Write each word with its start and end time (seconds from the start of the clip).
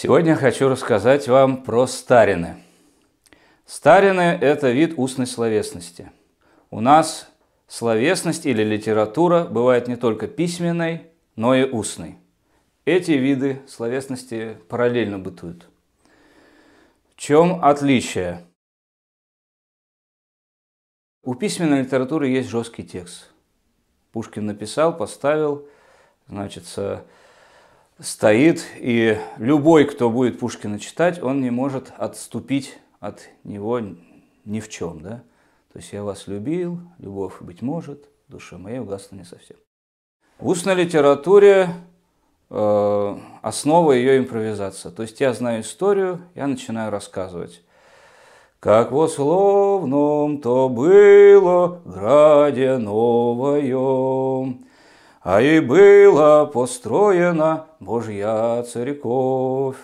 Сегодня 0.00 0.36
хочу 0.36 0.68
рассказать 0.68 1.26
вам 1.26 1.64
про 1.64 1.86
старины. 1.88 2.62
Старины– 3.66 4.20
это 4.40 4.70
вид 4.70 4.94
устной 4.96 5.26
словесности. 5.26 6.12
У 6.70 6.80
нас 6.80 7.28
словесность 7.66 8.46
или 8.46 8.62
литература 8.62 9.44
бывает 9.44 9.88
не 9.88 9.96
только 9.96 10.28
письменной, 10.28 11.10
но 11.34 11.54
и 11.54 11.68
устной. 11.68 12.16
Эти 12.84 13.10
виды 13.10 13.60
словесности 13.66 14.56
параллельно 14.68 15.18
бытуют. 15.18 15.68
В 17.10 17.16
чем 17.16 17.64
отличие? 17.64 18.46
У 21.22 21.34
письменной 21.34 21.82
литературы 21.82 22.28
есть 22.28 22.48
жесткий 22.48 22.84
текст. 22.84 23.30
Пушкин 24.18 24.46
написал, 24.46 24.96
поставил, 24.96 25.68
значит, 26.26 26.64
стоит, 28.00 28.66
и 28.74 29.16
любой, 29.36 29.84
кто 29.84 30.10
будет 30.10 30.40
Пушкина 30.40 30.80
читать, 30.80 31.22
он 31.22 31.40
не 31.40 31.50
может 31.50 31.92
отступить 31.96 32.76
от 32.98 33.28
него 33.44 33.80
ни 34.44 34.58
в 34.58 34.68
чем. 34.68 35.02
Да? 35.02 35.22
То 35.72 35.78
есть 35.78 35.92
«я 35.92 36.02
вас 36.02 36.26
любил, 36.26 36.80
любовь, 36.98 37.34
быть 37.38 37.62
может, 37.62 38.08
душа 38.26 38.58
моя 38.58 38.82
угасла 38.82 39.14
не 39.14 39.22
совсем». 39.22 39.56
В 40.40 40.48
устной 40.48 40.74
литературе 40.74 41.68
э, 42.50 43.18
основа 43.40 43.92
ее 43.92 44.18
импровизация. 44.18 44.90
То 44.90 45.02
есть 45.02 45.20
я 45.20 45.32
знаю 45.32 45.62
историю, 45.62 46.22
я 46.34 46.48
начинаю 46.48 46.90
рассказывать. 46.90 47.62
Как 48.60 48.90
во 48.90 49.06
словном 49.06 50.40
то 50.40 50.68
было 50.68 51.80
граде 51.84 52.76
новоем, 52.76 54.64
а 55.22 55.40
и 55.40 55.60
была 55.60 56.44
построена 56.44 57.66
Божья 57.78 58.64
церковь. 58.64 59.76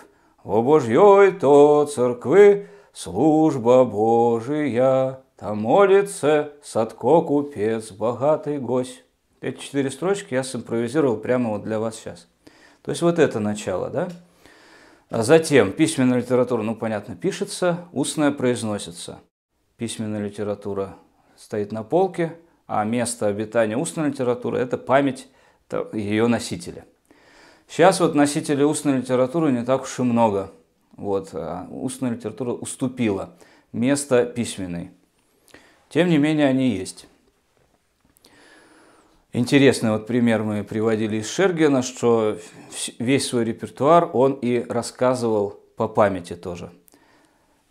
Во 0.43 0.61
Божьей 0.61 1.31
то 1.31 1.85
церкви 1.85 2.67
служба 2.91 3.85
Божия, 3.85 5.21
там 5.37 5.59
молится 5.59 6.51
Садко 6.61 7.21
купец, 7.21 7.93
богатый 7.93 8.59
гость. 8.59 9.03
Эти 9.39 9.57
четыре 9.57 9.89
строчки 9.89 10.33
я 10.33 10.43
симпровизировал 10.43 11.15
прямо 11.15 11.51
вот 11.51 11.63
для 11.63 11.79
вас 11.79 11.95
сейчас. 11.95 12.27
То 12.81 12.91
есть 12.91 13.01
вот 13.01 13.19
это 13.19 13.39
начало, 13.39 13.89
да? 13.89 14.09
А 15.09 15.21
затем 15.23 15.71
письменная 15.71 16.19
литература, 16.19 16.63
ну 16.63 16.75
понятно, 16.75 17.15
пишется, 17.15 17.87
устная 17.91 18.31
произносится. 18.31 19.19
Письменная 19.77 20.25
литература 20.25 20.95
стоит 21.37 21.71
на 21.71 21.83
полке, 21.83 22.37
а 22.65 22.83
место 22.83 23.27
обитания 23.27 23.77
устной 23.77 24.09
литературы– 24.09 24.57
это 24.59 24.77
память 24.77 25.27
ее 25.93 26.27
носителя. 26.27 26.85
Сейчас 27.67 27.99
вот 27.99 28.15
носителей 28.15 28.63
устной 28.63 28.97
литературы 28.97 29.51
не 29.51 29.63
так 29.63 29.83
уж 29.83 29.99
и 29.99 30.03
много. 30.03 30.51
Вот, 30.95 31.29
а 31.33 31.67
устная 31.69 32.11
литература 32.11 32.51
уступила 32.51 33.35
место 33.73 34.25
письменной. 34.25 34.91
Тем 35.89 36.09
не 36.09 36.17
менее, 36.17 36.47
они 36.47 36.69
есть. 36.69 37.07
Интересный 39.37 39.91
вот 39.91 40.07
пример 40.07 40.43
мы 40.43 40.63
приводили 40.63 41.17
из 41.17 41.29
Шергена, 41.29 41.81
что 41.81 42.37
весь 42.99 43.27
свой 43.27 43.43
репертуар 43.43 44.09
он 44.13 44.31
и 44.31 44.61
рассказывал 44.61 45.59
по 45.75 45.89
памяти 45.89 46.37
тоже. 46.37 46.71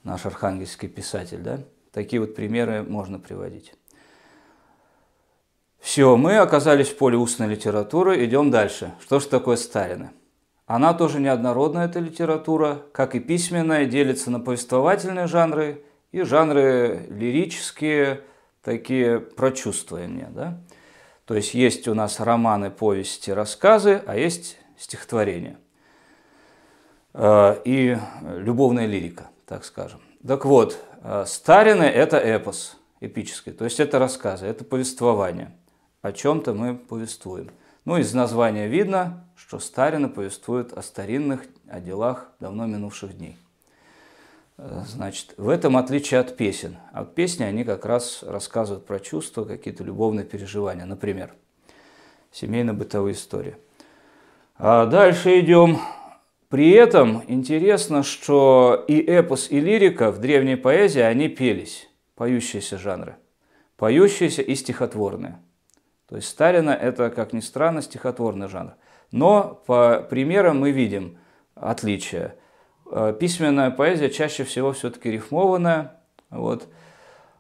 Наш 0.02 0.26
архангельский 0.26 0.88
писатель, 0.88 1.38
да? 1.38 1.60
Такие 1.90 2.20
вот 2.20 2.34
примеры 2.34 2.82
можно 2.82 3.18
приводить. 3.18 3.72
Все, 5.80 6.18
мы 6.18 6.36
оказались 6.36 6.88
в 6.88 6.98
поле 6.98 7.16
устной 7.16 7.48
литературы, 7.48 8.22
идем 8.26 8.50
дальше. 8.50 8.92
Что 9.00 9.18
же 9.18 9.26
такое 9.28 9.56
старины? 9.56 10.10
Она 10.66 10.92
тоже 10.92 11.18
неоднородная, 11.18 11.86
эта 11.86 11.98
литература, 11.98 12.82
как 12.92 13.14
и 13.14 13.20
письменная, 13.20 13.86
делится 13.86 14.30
на 14.30 14.38
повествовательные 14.38 15.28
жанры 15.28 15.82
и 16.12 16.24
жанры 16.24 17.06
лирические, 17.08 18.20
такие 18.62 19.18
прочувствования. 19.18 20.28
Да? 20.28 20.60
То 21.26 21.34
есть 21.34 21.54
есть 21.54 21.88
у 21.88 21.94
нас 21.94 22.20
романы, 22.20 22.70
повести, 22.70 23.30
рассказы, 23.30 24.02
а 24.06 24.16
есть 24.16 24.58
стихотворения. 24.78 25.58
Э, 27.12 27.60
и 27.64 27.96
любовная 28.22 28.86
лирика, 28.86 29.30
так 29.46 29.64
скажем. 29.64 30.00
Так 30.26 30.44
вот, 30.44 30.78
э, 31.02 31.24
старины– 31.26 31.82
это 31.84 32.18
эпос 32.18 32.76
эпический, 33.00 33.52
то 33.52 33.64
есть 33.64 33.80
это 33.80 33.98
рассказы, 33.98 34.46
это 34.46 34.64
повествование– 34.64 35.52
о 36.04 36.12
чем-то 36.12 36.52
мы 36.52 36.76
повествуем. 36.76 37.50
Ну, 37.86 37.96
из 37.96 38.12
названия 38.12 38.68
видно, 38.68 39.24
что 39.36 39.58
старина 39.58 40.08
повествует 40.08 40.74
о 40.74 40.82
старинных, 40.82 41.46
о 41.66 41.80
делах 41.80 42.30
давно 42.40 42.66
минувших 42.66 43.16
дней. 43.16 43.38
Э, 44.56 44.82
значит, 44.86 45.34
в 45.36 45.48
этом 45.48 45.76
отличие 45.76 46.20
от 46.20 46.36
песен. 46.36 46.76
От 46.92 47.14
песни 47.14 47.44
они 47.44 47.64
как 47.64 47.84
раз 47.84 48.22
рассказывают 48.22 48.86
про 48.86 49.00
чувства, 49.00 49.44
какие-то 49.44 49.84
любовные 49.84 50.24
переживания, 50.24 50.84
например, 50.84 51.34
семейно-бытовые 52.32 53.14
истории. 53.14 53.56
А 54.56 54.86
дальше 54.86 55.40
идем. 55.40 55.78
При 56.48 56.70
этом 56.70 57.24
интересно, 57.26 58.04
что 58.04 58.84
и 58.86 59.00
эпос, 59.00 59.50
и 59.50 59.58
лирика 59.58 60.12
в 60.12 60.20
древней 60.20 60.56
поэзии, 60.56 61.00
они 61.00 61.28
пелись, 61.28 61.88
поющиеся 62.14 62.78
жанры, 62.78 63.16
поющиеся 63.76 64.42
и 64.42 64.54
стихотворные. 64.54 65.40
То 66.08 66.16
есть 66.16 66.28
Сталина 66.28 66.70
это, 66.70 67.10
как 67.10 67.32
ни 67.32 67.40
странно, 67.40 67.82
стихотворный 67.82 68.46
жанр. 68.46 68.74
Но 69.10 69.62
по 69.66 70.06
примерам 70.08 70.60
мы 70.60 70.70
видим 70.70 71.18
отличия. 71.56 72.36
Э, 72.90 73.14
письменная 73.18 73.70
поэзия 73.70 74.10
чаще 74.10 74.44
всего 74.44 74.72
все-таки 74.72 75.10
рифмованная. 75.10 75.92
Вот. 76.30 76.68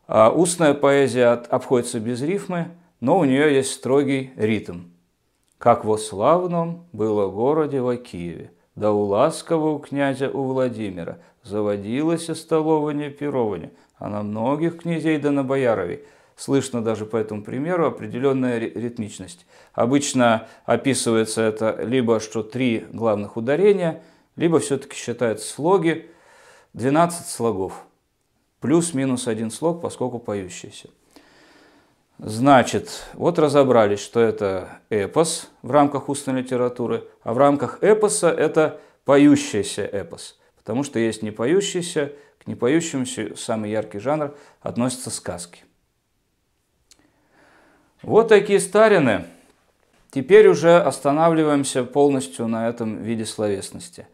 А 0.06 0.30
устная 0.30 0.74
поэзия 0.74 1.32
обходится 1.32 2.00
без 2.00 2.22
рифмы, 2.22 2.68
но 3.00 3.18
у 3.18 3.24
нее 3.24 3.54
есть 3.54 3.72
строгий 3.72 4.32
ритм. 4.36 4.82
Как 5.58 5.84
во 5.84 5.96
славном 5.96 6.86
было 6.92 7.28
городе 7.28 7.80
во 7.80 7.96
Киеве, 7.96 8.52
да 8.74 8.92
у 8.92 9.02
ласкового 9.04 9.80
князя 9.80 10.28
у 10.30 10.44
Владимира 10.44 11.18
заводилось 11.42 12.26
столование 12.26 13.10
пирование, 13.10 13.72
а 13.98 14.08
на 14.08 14.22
многих 14.22 14.82
князей 14.82 15.18
да 15.18 15.30
на 15.30 15.42
бояровей– 15.42 16.04
слышно 16.36 16.82
даже 16.82 17.06
по 17.06 17.16
этому 17.16 17.42
примеру 17.42 17.86
определенная 17.86 18.58
ритмичность. 18.58 19.46
Обычно 19.72 20.48
описывается 20.64 21.42
это 21.42 21.82
либо 21.82 22.20
что 22.20 22.42
три 22.42 22.86
главных 22.92 23.36
ударения, 23.36 24.02
либо 24.36 24.58
все-таки 24.58 24.96
считаются 24.96 25.48
слоги 25.48 26.10
12 26.72 27.26
слогов, 27.26 27.84
плюс-минус 28.60 29.28
один 29.28 29.50
слог, 29.50 29.80
поскольку 29.80 30.18
поющийся. 30.18 30.88
Значит, 32.18 33.06
вот 33.14 33.38
разобрались, 33.38 34.00
что 34.00 34.20
это 34.20 34.80
эпос 34.88 35.50
в 35.62 35.70
рамках 35.70 36.08
устной 36.08 36.40
литературы, 36.40 37.04
а 37.22 37.34
в 37.34 37.38
рамках 37.38 37.82
эпоса 37.82 38.30
это 38.30 38.80
поющийся 39.04 39.82
эпос, 39.82 40.38
потому 40.56 40.84
что 40.84 40.98
есть 40.98 41.22
не 41.22 41.32
поющийся, 41.32 42.12
к 42.44 42.46
непоющемуся 42.46 43.36
самый 43.36 43.70
яркий 43.70 43.98
жанр 43.98 44.34
относятся 44.60 45.10
сказки. 45.10 45.64
Вот 48.02 48.28
такие 48.28 48.60
старины. 48.60 49.24
Теперь 50.10 50.46
уже 50.48 50.78
останавливаемся 50.78 51.84
полностью 51.84 52.46
на 52.46 52.68
этом 52.68 53.02
виде 53.02 53.24
словесности. 53.24 54.06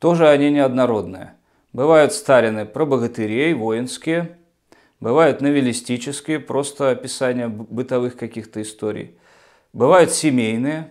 Тоже 0.00 0.28
они 0.28 0.50
неоднородные. 0.50 1.34
Бывают 1.74 2.12
старины 2.12 2.64
про 2.64 2.86
богатырей, 2.86 3.52
воинские, 3.52 4.38
бывают 4.98 5.42
новеллистические, 5.42 6.40
просто 6.40 6.90
описание 6.90 7.48
бытовых 7.48 8.16
каких-то 8.16 8.62
историй. 8.62 9.18
Бывают 9.74 10.10
семейные, 10.10 10.90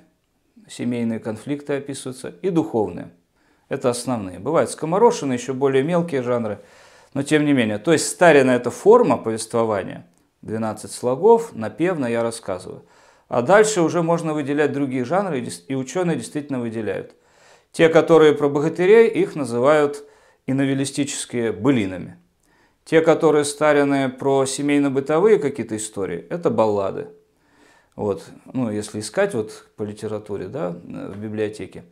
семейные 0.67 1.19
конфликты 1.19 1.73
описываются, 1.73 2.29
и 2.41 2.51
духовные. 2.51 3.09
Это 3.67 3.89
основные. 3.89 4.39
Бывают 4.39 4.69
скоморошины, 4.69 5.33
еще 5.33 5.53
более 5.53 5.83
мелкие 5.83 6.21
жанры, 6.21 6.59
но 7.15 7.23
тем 7.23 7.45
не 7.45 7.53
менее. 7.53 7.79
То 7.79 7.91
есть 7.91 8.07
старина– 8.07 8.55
это 8.55 8.69
форма 8.69 9.17
повествования– 9.17 10.05
12 10.43 10.91
слогов, 10.91 11.53
напевно 11.53 12.05
я 12.05 12.21
рассказываю. 12.21 12.85
А 13.27 13.41
дальше 13.41 13.81
уже 13.81 14.03
можно 14.03 14.33
выделять 14.33 14.71
другие 14.71 15.03
жанры, 15.03 15.41
и 15.67 15.75
ученые 15.75 16.15
действительно 16.15 16.59
выделяют. 16.59 17.15
Те, 17.71 17.89
которые 17.89 18.33
про 18.33 18.49
богатырей, 18.49 19.07
их 19.07 19.35
называют 19.35 20.03
и 20.45 20.53
новеллистические 20.53 21.51
былинами. 21.51 22.17
Те, 22.83 23.01
которые 23.01 23.45
старенные 23.45 24.09
про 24.09 24.45
семейно-бытовые 24.45 25.37
какие-то 25.37 25.77
истории, 25.77 26.25
это 26.29 26.49
баллады. 26.49 27.09
Вот, 27.95 28.23
ну, 28.51 28.71
если 28.71 28.99
искать 28.99 29.33
вот 29.35 29.67
по 29.75 29.83
литературе, 29.83 30.47
да, 30.47 30.71
в 30.71 31.17
библиотеке, 31.17 31.83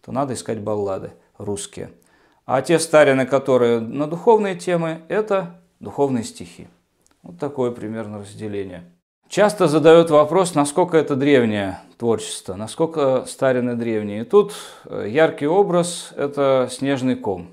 то 0.00 0.10
надо 0.10 0.34
искать 0.34 0.58
баллады 0.60 1.12
русские. 1.38 1.92
А 2.46 2.62
те 2.62 2.78
старины, 2.78 3.26
которые 3.26 3.78
на 3.78 4.06
духовные 4.06 4.56
темы, 4.56 5.02
это 5.08 5.60
духовные 5.78 6.24
стихи. 6.24 6.66
Вот 7.22 7.38
такое 7.38 7.70
примерно 7.70 8.18
разделение. 8.18 8.90
Часто 9.30 9.68
задают 9.68 10.10
вопрос, 10.10 10.56
насколько 10.56 10.96
это 10.96 11.14
древнее 11.14 11.78
творчество, 11.98 12.56
насколько 12.56 13.26
старины 13.28 13.76
древние. 13.76 14.22
И 14.22 14.24
тут 14.24 14.54
э, 14.86 15.06
яркий 15.08 15.46
образ– 15.46 16.12
это 16.16 16.68
снежный 16.68 17.14
ком. 17.14 17.50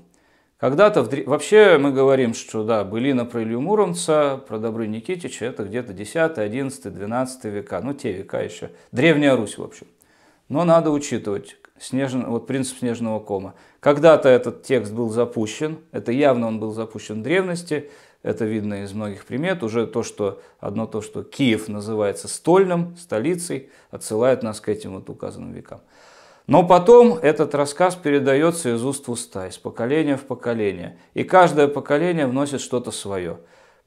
Когда-то, 0.56 1.04
в... 1.04 1.26
вообще 1.26 1.78
мы 1.78 1.92
говорим, 1.92 2.34
что 2.34 2.64
да, 2.64 2.82
былина 2.82 3.24
про 3.24 3.44
Илью 3.44 3.60
Муромца, 3.60 4.40
про 4.48 4.58
Добры 4.58 4.88
Никитича, 4.88 5.44
это 5.44 5.62
где-то 5.62 5.92
10, 5.92 6.38
11, 6.38 6.92
12 6.92 7.44
века, 7.44 7.80
ну 7.80 7.94
те 7.94 8.10
века 8.10 8.40
еще, 8.42 8.72
Древняя 8.90 9.36
Русь, 9.36 9.56
в 9.56 9.62
общем. 9.62 9.86
Но 10.48 10.64
надо 10.64 10.90
учитывать 10.90 11.58
снежный, 11.78 12.26
вот 12.26 12.48
принцип 12.48 12.78
снежного 12.78 13.20
кома. 13.20 13.54
Когда-то 13.78 14.28
этот 14.28 14.64
текст 14.64 14.92
был 14.92 15.10
запущен, 15.10 15.78
это 15.92 16.10
явно 16.10 16.48
он 16.48 16.58
был 16.58 16.72
запущен 16.72 17.20
в 17.20 17.22
древности, 17.22 17.88
это 18.28 18.44
видно 18.44 18.82
из 18.82 18.92
многих 18.92 19.24
примет. 19.24 19.62
Уже 19.62 19.86
то, 19.86 20.02
что 20.02 20.42
одно 20.60 20.86
то, 20.86 21.00
что 21.00 21.22
Киев 21.22 21.66
называется 21.66 22.28
стольным, 22.28 22.94
столицей, 22.98 23.70
отсылает 23.90 24.42
нас 24.42 24.60
к 24.60 24.68
этим 24.68 24.96
вот 24.96 25.08
указанным 25.08 25.54
векам. 25.54 25.80
Но 26.46 26.62
потом 26.66 27.14
этот 27.14 27.54
рассказ 27.54 27.94
передается 27.94 28.74
из 28.74 28.84
уст 28.84 29.08
в 29.08 29.12
уста, 29.12 29.48
из 29.48 29.56
поколения 29.56 30.18
в 30.18 30.24
поколение. 30.24 30.98
И 31.14 31.24
каждое 31.24 31.68
поколение 31.68 32.26
вносит 32.26 32.60
что-то 32.60 32.90
свое. 32.90 33.38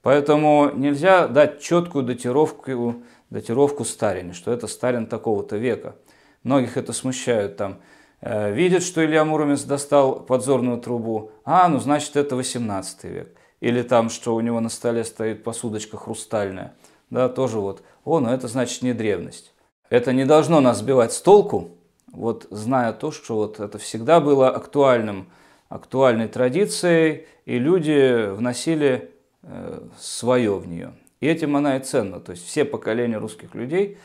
Поэтому 0.02 0.72
нельзя 0.74 1.28
дать 1.28 1.62
четкую 1.62 2.04
датировку, 2.04 2.96
датировку 3.30 3.86
старине, 3.86 4.34
что 4.34 4.52
это 4.52 4.66
старин 4.66 5.06
такого-то 5.06 5.58
века. 5.58 5.98
Многих 6.42 6.78
это 6.78 6.94
смущает. 6.94 7.58
Там, 7.58 7.78
э, 8.22 8.52
видят, 8.52 8.82
что 8.82 9.06
Илья 9.06 9.24
Муромец 9.24 9.62
достал 9.62 10.20
подзорную 10.20 10.82
трубу. 10.82 11.30
А, 11.46 11.68
ну 11.68 11.78
значит 11.78 12.16
это 12.16 12.36
18 12.36 13.04
век 13.04 13.38
или 13.62 13.81
там, 13.84 14.10
что 14.10 14.36
у 14.36 14.42
него 14.42 14.60
на 14.60 14.69
столе 14.69 15.06
стоит 15.06 15.44
посудочка 15.44 15.96
хрустальная, 15.96 16.74
да, 17.10 17.30
тоже 17.30 17.60
вот, 17.60 17.84
о, 18.04 18.19
ну 18.19 18.30
это 18.30 18.48
значит 18.48 18.81
не 18.81 18.94
древность. 18.94 19.54
Это 19.90 20.12
не 20.13 20.25
должно 20.25 20.60
нас 20.60 20.80
сбивать 20.80 21.13
с 21.13 21.22
толку, 21.22 21.72
вот 22.12 22.48
зная 22.50 22.92
то, 22.92 23.12
что 23.12 23.36
вот 23.36 23.60
это 23.60 23.78
всегда 23.78 24.19
было 24.19 24.50
актуальным, 24.50 25.30
актуальной 25.69 26.28
традицией, 26.28 27.28
и 27.46 27.58
люди 27.58 28.30
вносили 28.31 29.12
э, 29.44 29.88
свое 29.98 30.57
в 30.57 30.68
нее. 30.68 30.94
И 31.19 31.28
этим 31.28 31.56
она 31.56 31.78
и 31.78 31.80
ценна. 31.80 32.19
То 32.19 32.31
есть 32.31 32.46
все 32.46 32.66
поколения 32.66 33.18
русских 33.18 33.56
людей 33.56 33.98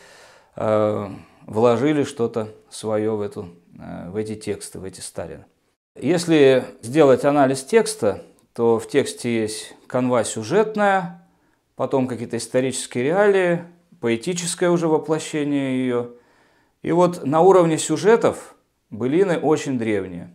э, 0.55 1.09
вложили 1.47 2.05
что-то 2.05 2.49
свое 2.71 3.11
в, 3.13 3.21
эту, 3.21 3.49
э, 3.79 4.11
в 4.11 4.17
эти 4.17 4.35
тексты, 4.35 4.79
в 4.79 4.85
эти 4.85 5.01
Сталины. 5.01 5.45
Если 5.95 6.65
сделать 6.83 7.25
анализ 7.25 7.65
текста, 7.65 8.23
то 8.57 8.79
в 8.79 8.89
тексте 8.89 9.43
есть 9.43 9.75
канва 9.87 10.25
сюжетная, 10.25 11.29
потом 11.75 12.09
какие-то 12.09 12.39
исторические 12.39 13.05
реалии, 13.05 13.65
поэтическое 14.01 14.71
уже 14.71 14.89
воплощение 14.89 15.77
ее. 15.77 16.13
И 16.81 16.91
вот 16.91 17.27
на 17.27 17.43
уровне 17.43 17.77
сюжетов 17.77 18.55
былины 18.89 19.39
очень 19.39 19.79
древние. 19.79 20.35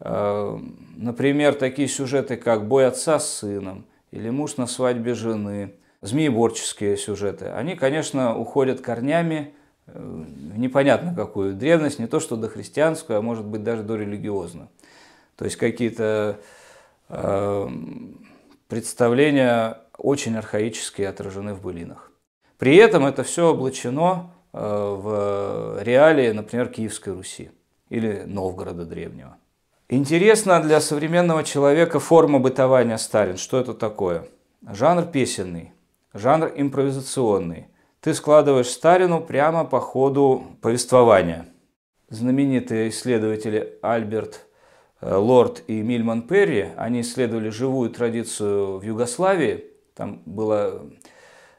Э, 0.00 0.58
например, 0.96 1.54
такие 1.54 1.86
сюжеты, 1.86 2.36
как 2.36 2.66
«Бой 2.66 2.84
отца 2.84 3.20
с 3.20 3.32
сыном» 3.38 3.86
или 4.10 4.28
«Муж 4.28 4.56
на 4.56 4.66
свадьбе 4.66 5.14
жены», 5.14 5.74
змееборческие 6.00 6.96
сюжеты. 6.96 7.44
Они, 7.44 7.76
конечно, 7.76 8.36
уходят 8.36 8.80
корнями 8.80 9.54
э, 9.86 9.92
в 9.96 10.58
непонятно 10.58 11.14
какую 11.14 11.54
древность, 11.54 12.00
не 12.00 12.08
то 12.08 12.18
что 12.18 12.34
до 12.34 12.48
христианскую, 12.48 13.20
а 13.20 13.22
может 13.22 13.44
быть 13.44 13.62
даже 13.62 13.84
до 13.84 13.94
религиозную. 13.94 14.68
То 15.36 15.44
есть 15.44 15.58
какие-то 15.58 16.40
представления 18.68 19.78
очень 19.98 20.36
архаические 20.36 21.08
отражены 21.08 21.54
в 21.54 21.62
былинах. 21.62 22.10
При 22.58 22.76
этом 22.76 23.06
это 23.06 23.22
все 23.22 23.52
облачено 23.52 24.32
э, 24.52 24.58
в 24.58 25.82
реалии, 25.82 26.30
например, 26.30 26.68
Киевской 26.68 27.14
Руси 27.14 27.50
или 27.88 28.24
Новгорода 28.26 28.84
древнего. 28.84 29.36
Интересно 29.88 30.62
для 30.62 30.80
современного 30.80 31.42
человека 31.42 31.98
форма 31.98 32.38
бытования 32.38 32.96
Старин. 32.96 33.38
Что 33.38 33.58
это 33.58 33.74
такое? 33.74 34.26
Жанр 34.66 35.06
песенный, 35.06 35.72
жанр 36.14 36.52
импровизационный. 36.54 37.68
Ты 38.00 38.14
складываешь 38.14 38.68
Старину 38.68 39.20
прямо 39.20 39.64
по 39.64 39.80
ходу 39.80 40.44
повествования. 40.60 41.46
Знаменитые 42.08 42.90
исследователи 42.90 43.78
Альберт 43.82 44.46
Лорд 45.00 45.62
и 45.66 45.80
Мильман 45.80 46.22
Перри, 46.22 46.68
они 46.76 47.00
исследовали 47.00 47.48
живую 47.48 47.90
традицию 47.90 48.78
в 48.78 48.82
Югославии. 48.82 49.64
Там 49.94 50.22
была 50.26 50.72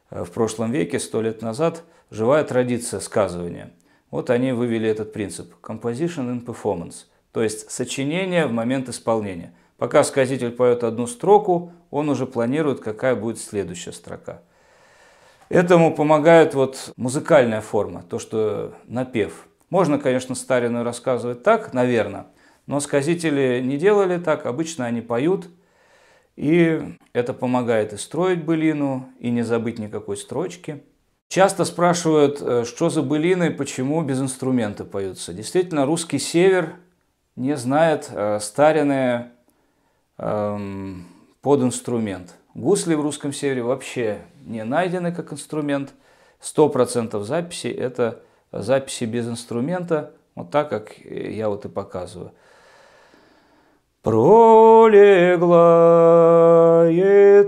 э, 0.09 0.23
в 0.23 0.31
прошлом 0.31 0.71
веке, 0.71 0.99
сто 0.99 1.21
лет 1.21 1.41
назад, 1.41 1.83
живая 2.11 2.43
традиция 2.43 2.99
сказывания. 2.99 3.71
Вот 4.11 4.29
они 4.29 4.51
вывели 4.51 4.88
этот 4.88 5.13
принцип– 5.13 5.53
composition 5.63 6.29
in 6.31 6.45
performance, 6.45 7.05
то 7.31 7.41
есть 7.41 7.71
сочинение 7.71 8.45
в 8.45 8.51
момент 8.51 8.89
исполнения. 8.89 9.53
Пока 9.77 10.03
сказитель 10.03 10.51
поет 10.51 10.83
одну 10.83 11.07
строку, 11.07 11.71
он 11.89 12.09
уже 12.09 12.27
планирует, 12.27 12.81
какая 12.81 13.15
будет 13.15 13.39
следующая 13.39 13.93
строка. 13.93 14.41
Этому 15.49 15.95
помогает 15.95 16.53
вот 16.53 16.93
музыкальная 16.97 17.61
форма, 17.61 18.03
то, 18.03 18.19
что 18.19 18.75
напев. 18.85 19.47
Можно, 19.69 19.97
конечно, 19.97 20.35
старину 20.35 20.83
рассказывать 20.83 21.41
так, 21.41 21.73
наверное, 21.73 22.27
но 22.67 22.79
сказители 22.79 23.61
не 23.63 23.77
делали 23.77 24.17
так, 24.17 24.45
обычно 24.45 24.85
они 24.85 25.01
поют, 25.01 25.47
и 26.35 26.81
это 27.13 27.33
помогает 27.33 27.93
и 27.93 27.97
строить 27.97 28.43
былину, 28.43 29.09
и 29.19 29.29
не 29.29 29.43
забыть 29.43 29.79
никакой 29.79 30.17
строчки. 30.17 30.81
Часто 31.27 31.65
спрашивают, 31.65 32.41
э, 32.41 32.65
что 32.65 32.89
за 32.89 33.01
былины, 33.01 33.51
почему 33.51 34.01
без 34.01 34.19
инструмента 34.19 34.83
поются. 34.83 35.33
Действительно, 35.33 35.85
русский 35.85 36.19
север 36.19 36.75
не 37.35 37.55
знает 37.55 38.09
э, 38.11 38.39
старины 38.41 39.29
эм, 40.17 41.05
под 41.41 41.61
инструмент. 41.61 42.35
Гусли 42.53 42.95
в 42.95 43.01
русском 43.01 43.31
севере 43.31 43.63
вообще 43.63 44.19
не 44.45 44.63
найдены 44.63 45.13
как 45.13 45.31
инструмент. 45.31 45.93
100% 46.41 47.23
записей– 47.23 47.71
это 47.71 48.23
записи 48.51 49.05
без 49.05 49.27
инструмента, 49.27 50.13
вот 50.35 50.51
так, 50.51 50.69
как 50.69 50.97
я 50.99 51.49
вот 51.49 51.65
и 51.65 51.69
показываю. 51.69 52.31
Пролегла 54.03 55.92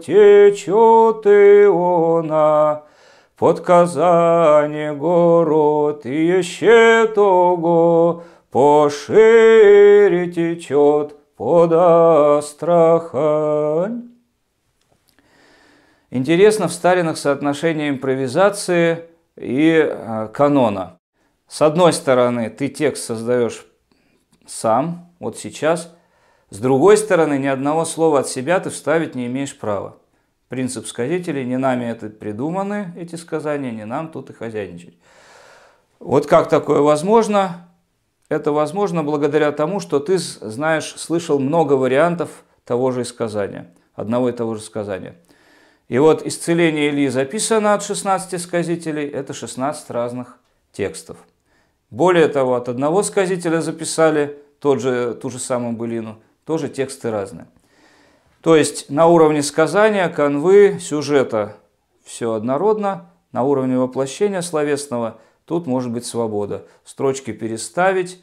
течет 0.00 1.26
и 1.26 1.66
она, 1.66 2.82
под 3.36 3.60
Казани 3.60 4.96
город 4.96 6.04
еще 6.04 7.08
того, 7.08 8.22
пошире 8.50 10.30
течет 10.30 11.16
под 11.36 11.72
Астрахань. 11.72 13.28
Интересно 16.10 16.68
в 16.68 16.72
Сталинах 16.72 17.18
соотношение 17.18 17.90
импровизации 17.90 19.04
и 19.36 19.86
э, 19.86 20.28
канона. 20.32 20.98
С 21.46 21.60
одной 21.62 21.92
стороны, 21.92 22.48
ты 22.50 22.68
текст 22.68 23.04
создаешь 23.04 23.66
сам, 24.46 25.12
вот 25.18 25.38
сейчас. 25.38 25.94
С 26.50 26.58
другой 26.58 26.96
стороны, 26.96 27.38
ни 27.38 27.46
одного 27.46 27.84
слова 27.84 28.20
от 28.20 28.28
себя 28.28 28.58
ты 28.58 28.70
вставить 28.70 29.14
не 29.14 29.26
имеешь 29.26 29.58
права. 29.58 29.98
Принцип 30.48 30.86
сказителей, 30.86 31.44
не 31.44 31.58
нами 31.58 31.84
это 31.84 32.08
придуманы, 32.08 32.94
эти 32.96 33.16
сказания, 33.16 33.70
не 33.70 33.84
нам 33.84 34.10
тут 34.10 34.30
и 34.30 34.32
хозяйничать. 34.32 34.96
Вот 36.00 36.26
как 36.26 36.48
такое 36.48 36.80
возможно? 36.80 37.67
Это 38.28 38.52
возможно 38.52 39.02
благодаря 39.02 39.52
тому, 39.52 39.80
что 39.80 40.00
ты 40.00 40.18
знаешь, 40.18 40.94
слышал 40.96 41.38
много 41.38 41.74
вариантов 41.74 42.44
того 42.64 42.90
же 42.90 43.04
сказания, 43.04 43.72
одного 43.94 44.28
и 44.28 44.32
того 44.32 44.54
же 44.54 44.60
сказания. 44.60 45.16
И 45.88 45.98
вот 45.98 46.26
исцеление 46.26 46.90
Ильи 46.90 47.08
записано 47.08 47.72
от 47.72 47.82
16 47.82 48.40
сказителей, 48.40 49.08
это 49.08 49.32
16 49.32 49.88
разных 49.90 50.38
текстов. 50.72 51.16
Более 51.90 52.28
того, 52.28 52.56
от 52.56 52.68
одного 52.68 53.02
сказителя 53.02 53.62
записали 53.62 54.38
тот 54.60 54.80
же, 54.80 55.14
ту 55.14 55.30
же 55.30 55.38
самую 55.38 55.72
былину, 55.72 56.18
тоже 56.44 56.68
тексты 56.68 57.10
разные. 57.10 57.46
То 58.42 58.56
есть 58.56 58.90
на 58.90 59.06
уровне 59.06 59.42
сказания, 59.42 60.06
канвы, 60.10 60.78
сюжета 60.80 61.56
все 62.04 62.34
однородно, 62.34 63.10
на 63.32 63.42
уровне 63.42 63.78
воплощения 63.78 64.42
словесного– 64.42 65.18
Тут 65.48 65.66
может 65.66 65.90
быть 65.90 66.04
свобода. 66.04 66.66
Строчки 66.84 67.32
переставить, 67.32 68.22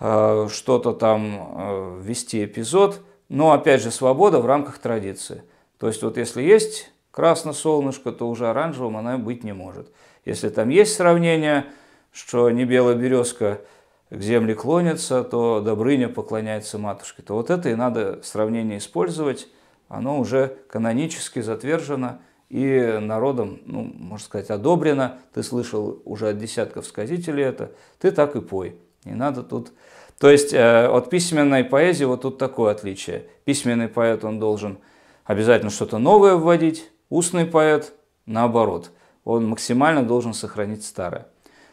э, 0.00 0.48
что-то 0.50 0.94
там 0.94 1.34
э, 1.36 2.00
ввести 2.02 2.42
эпизод, 2.46 3.02
но 3.28 3.52
опять 3.52 3.82
же 3.82 3.90
свобода 3.90 4.40
в 4.40 4.46
рамках 4.46 4.78
традиции. 4.78 5.42
То 5.78 5.88
есть 5.88 6.02
вот 6.02 6.16
если 6.16 6.40
есть 6.40 6.90
красно 7.10 7.52
солнышко, 7.52 8.10
то 8.10 8.26
уже 8.26 8.48
оранжевым 8.48 8.96
она 8.96 9.18
быть 9.18 9.44
не 9.44 9.52
может. 9.52 9.92
Если 10.24 10.48
там 10.48 10.70
есть 10.70 10.96
сравнение, 10.96 11.66
что 12.10 12.48
не 12.50 12.64
белая 12.64 12.94
березка 12.96 13.60
к 14.08 14.20
земле 14.22 14.54
клонится, 14.54 15.22
то 15.22 15.60
Добрыня 15.60 16.08
поклоняется 16.08 16.78
матушке, 16.78 17.20
то 17.20 17.34
вот 17.34 17.50
это 17.50 17.68
и 17.68 17.74
надо 17.74 18.20
сравнение 18.22 18.78
использовать. 18.78 19.46
Оно 19.88 20.18
уже 20.18 20.56
канонически 20.70 21.40
затвержено 21.40 22.18
и 22.50 22.98
народом, 23.00 23.60
ну, 23.64 23.90
можно 23.94 24.24
сказать, 24.24 24.50
одобрено. 24.50 25.18
Ты 25.32 25.42
слышал 25.42 26.02
уже 26.04 26.30
от 26.30 26.38
десятков 26.38 26.84
сказителей 26.84 27.44
это, 27.44 27.70
ты 27.98 28.10
так 28.10 28.36
и 28.36 28.40
пой. 28.40 28.76
Не 29.04 29.14
надо 29.14 29.42
тут... 29.42 29.72
То 30.18 30.28
есть 30.28 30.52
э, 30.52 30.86
от 30.86 31.08
письменной 31.08 31.64
поэзии 31.64 32.04
вот 32.04 32.22
тут 32.22 32.36
такое 32.36 32.72
отличие. 32.72 33.24
Письменный 33.44 33.88
поэт, 33.88 34.24
он 34.24 34.38
должен 34.38 34.78
обязательно 35.24 35.70
что-то 35.70 35.96
новое 35.96 36.34
вводить, 36.34 36.90
устный 37.08 37.46
поэт 37.46 37.94
наоборот. 38.26 38.90
Он 39.24 39.48
максимально 39.48 40.02
должен 40.02 40.34
сохранить 40.34 40.84
старое. 40.84 41.28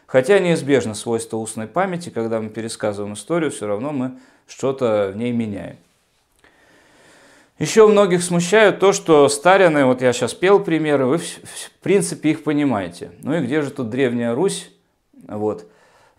Хотя 0.06 0.38
неизбежно 0.38 0.94
свойство 0.94 1.36
устной 1.36 1.66
памяти, 1.66 2.08
когда 2.08 2.40
мы 2.40 2.48
пересказываем 2.48 3.12
историю, 3.12 3.50
все 3.50 3.66
равно 3.66 3.92
мы 3.92 4.18
что-то 4.46 5.10
в 5.12 5.16
ней 5.18 5.32
меняем. 5.32 5.76
Еще 7.58 7.88
многих 7.88 8.22
смущает 8.22 8.78
то, 8.78 8.92
что 8.92 9.28
старины, 9.28 9.84
вот 9.84 10.00
я 10.00 10.12
сейчас 10.12 10.32
пел 10.32 10.60
примеры, 10.60 11.06
вы 11.06 11.18
в 11.18 11.42
принципе 11.82 12.30
их 12.30 12.44
понимаете. 12.44 13.10
Ну 13.22 13.34
и 13.34 13.40
где 13.40 13.62
же 13.62 13.70
тут 13.70 13.90
Древняя 13.90 14.32
Русь? 14.32 14.70
Вот. 15.26 15.66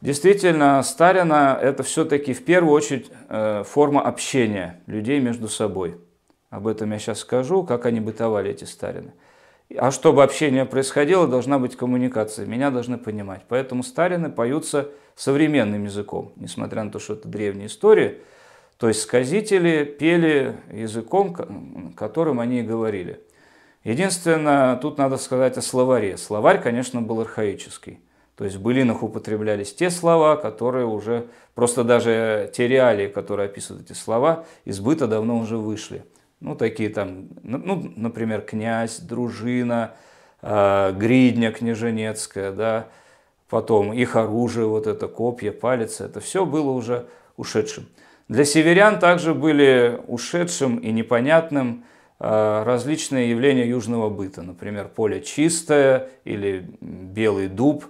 Действительно, 0.02 0.84
старина– 0.84 1.58
это 1.62 1.84
все-таки 1.84 2.34
в 2.34 2.44
первую 2.44 2.74
очередь 2.74 3.10
э, 3.30 3.64
форма 3.66 4.02
общения 4.02 4.82
людей 4.86 5.22
между 5.22 5.48
собой. 5.48 5.98
Об 6.50 6.68
этом 6.68 6.92
я 6.92 7.00
сейчас 7.00 7.20
скажу, 7.20 7.64
как 7.64 7.86
они 7.86 8.02
бытовали, 8.02 8.52
эти 8.52 8.66
старины. 8.66 9.14
А 9.78 9.92
чтобы 9.92 10.24
общение 10.24 10.66
происходило, 10.66 11.28
должна 11.28 11.58
быть 11.58 11.78
коммуникация. 11.78 12.46
Меня 12.48 12.70
должны 12.70 12.98
понимать. 12.98 13.44
Поэтому 13.48 13.84
старины 13.84 14.30
поются 14.30 14.90
современным 15.16 15.86
языком, 15.86 16.34
несмотря 16.36 16.84
на 16.84 16.92
то, 16.92 17.00
что 17.00 17.14
это 17.14 17.28
древняя 17.28 17.68
история. 17.68 18.18
То 18.80 18.88
есть 18.88 19.02
сказители 19.02 19.84
пели 19.84 20.56
языком, 20.72 21.94
которым 21.98 22.40
они 22.40 22.62
и 22.62 22.64
говорили. 22.64 23.20
Единственное, 23.84 24.78
тут 24.78 24.98
надо 24.98 25.18
сказать 25.18 25.58
о 25.58 25.62
словаре. 25.62 26.16
Словарь, 26.16 26.62
конечно, 26.62 27.02
был 27.02 27.20
архаический. 27.20 28.00
То 28.38 28.46
есть 28.46 28.56
в 28.56 28.62
былинах 28.62 29.04
употреблялись 29.04 29.76
те 29.76 29.90
слова, 29.90 30.38
которые 30.38 30.86
уже, 30.86 31.28
просто 31.56 31.84
даже 31.84 32.50
те 32.56 32.70
реалии, 32.70 33.10
которые 33.10 33.48
описывают 33.48 33.86
эти 33.86 33.98
слова, 33.98 34.46
из 34.64 34.80
быта 34.80 35.08
давно 35.08 35.40
уже 35.40 35.58
вышли. 35.58 36.06
Ну, 36.40 36.56
такие 36.56 36.88
там, 36.88 37.28
ну, 37.44 37.92
например, 37.98 38.40
князь, 38.40 39.00
дружина, 39.00 39.92
э, 40.42 40.94
гридня 40.94 41.52
княженецкая, 41.52 42.54
да, 42.54 42.88
потом 43.50 43.92
их 43.92 44.16
оружие, 44.16 44.68
вот 44.68 44.88
это 44.88 45.10
копья, 45.10 45.52
палец, 45.52 46.00
это 46.00 46.22
все 46.22 46.46
было 46.46 46.72
уже 46.72 47.08
ушедшим. 47.36 47.88
Для 48.30 48.46
северян 48.46 49.00
также 49.00 49.34
были 49.34 50.00
ушедшим 50.08 50.78
и 50.78 50.92
непонятным 50.92 51.84
э, 52.20 52.64
различные 52.64 53.32
явления 53.32 53.68
южного 53.68 54.10
быта, 54.10 54.44
например, 54.44 54.88
поле 54.88 55.22
чистое 55.22 56.10
или 56.26 56.70
белый 56.80 57.48
дуб. 57.48 57.86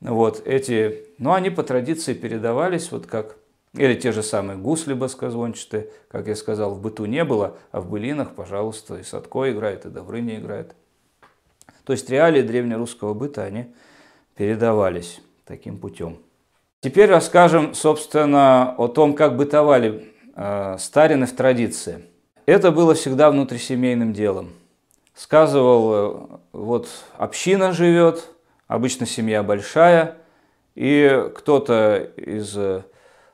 Вот 0.00 0.46
эти, 0.46 1.06
но 1.16 1.32
они 1.32 1.48
по 1.48 1.62
традиции 1.62 2.12
передавались 2.12 2.92
вот 2.92 3.06
как 3.06 3.36
или 3.74 3.94
те 3.94 4.12
же 4.12 4.22
самые 4.22 4.58
гусли 4.58 4.94
баскозвончатые, 4.94 5.88
как 6.08 6.26
я 6.26 6.36
сказал, 6.36 6.74
в 6.74 6.80
быту 6.80 7.06
не 7.06 7.24
было, 7.24 7.56
а 7.70 7.80
в 7.80 7.88
былинах, 7.88 8.34
пожалуйста, 8.34 8.96
и 8.96 9.02
Садко 9.02 9.50
играет, 9.50 9.86
и 9.86 9.90
Добрыня 9.90 10.40
играет. 10.40 10.74
То 11.84 11.92
есть 11.92 12.10
реалии 12.10 12.42
древнерусского 12.42 13.14
быта, 13.14 13.44
они 13.44 13.72
передавались 14.34 15.20
таким 15.46 15.78
путем. 15.78 16.18
Теперь 16.80 17.10
расскажем, 17.10 17.74
собственно, 17.74 18.74
о 18.76 18.88
том, 18.88 19.14
как 19.14 19.36
бытовали 19.36 20.12
э, 20.34 20.76
старины 20.78 21.26
в 21.26 21.32
традиции. 21.36 22.04
Это 22.46 22.70
было 22.70 22.94
всегда 22.94 23.30
внутрисемейным 23.30 24.12
делом. 24.12 24.50
Сказывал, 25.14 25.94
э, 25.94 26.38
вот 26.52 26.88
община 27.16 27.72
живет, 27.72 28.30
обычно 28.66 29.06
семья 29.06 29.42
большая, 29.42 30.16
и 30.74 31.30
кто-то 31.34 32.10
из 32.16 32.56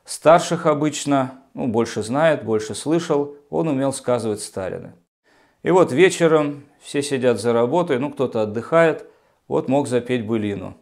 Старших 0.07 0.67
обычно, 0.67 1.43
ну, 1.53 1.67
больше 1.67 2.01
знает, 2.01 2.45
больше 2.45 2.75
слышал, 2.75 3.35
он 3.49 3.67
умел 3.67 3.91
сказывать 3.91 4.39
старины. 4.39 4.93
И 5.63 5.69
вот 5.69 5.91
вечером 5.91 6.63
все 6.79 7.03
сидят 7.03 7.41
за 7.41 7.51
работой, 7.51 7.99
ну, 7.99 8.09
кто-то 8.09 8.43
отдыхает, 8.43 9.05
вот 9.49 9.67
мог 9.67 9.89
запеть 9.89 10.25
былину. 10.25 10.77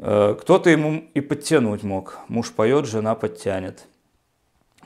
Э, 0.00 0.36
кто-то 0.40 0.70
ему 0.70 1.04
и 1.14 1.20
подтянуть 1.20 1.82
мог. 1.82 2.18
Муж 2.28 2.52
поет, 2.52 2.86
жена 2.86 3.14
подтянет. 3.14 3.86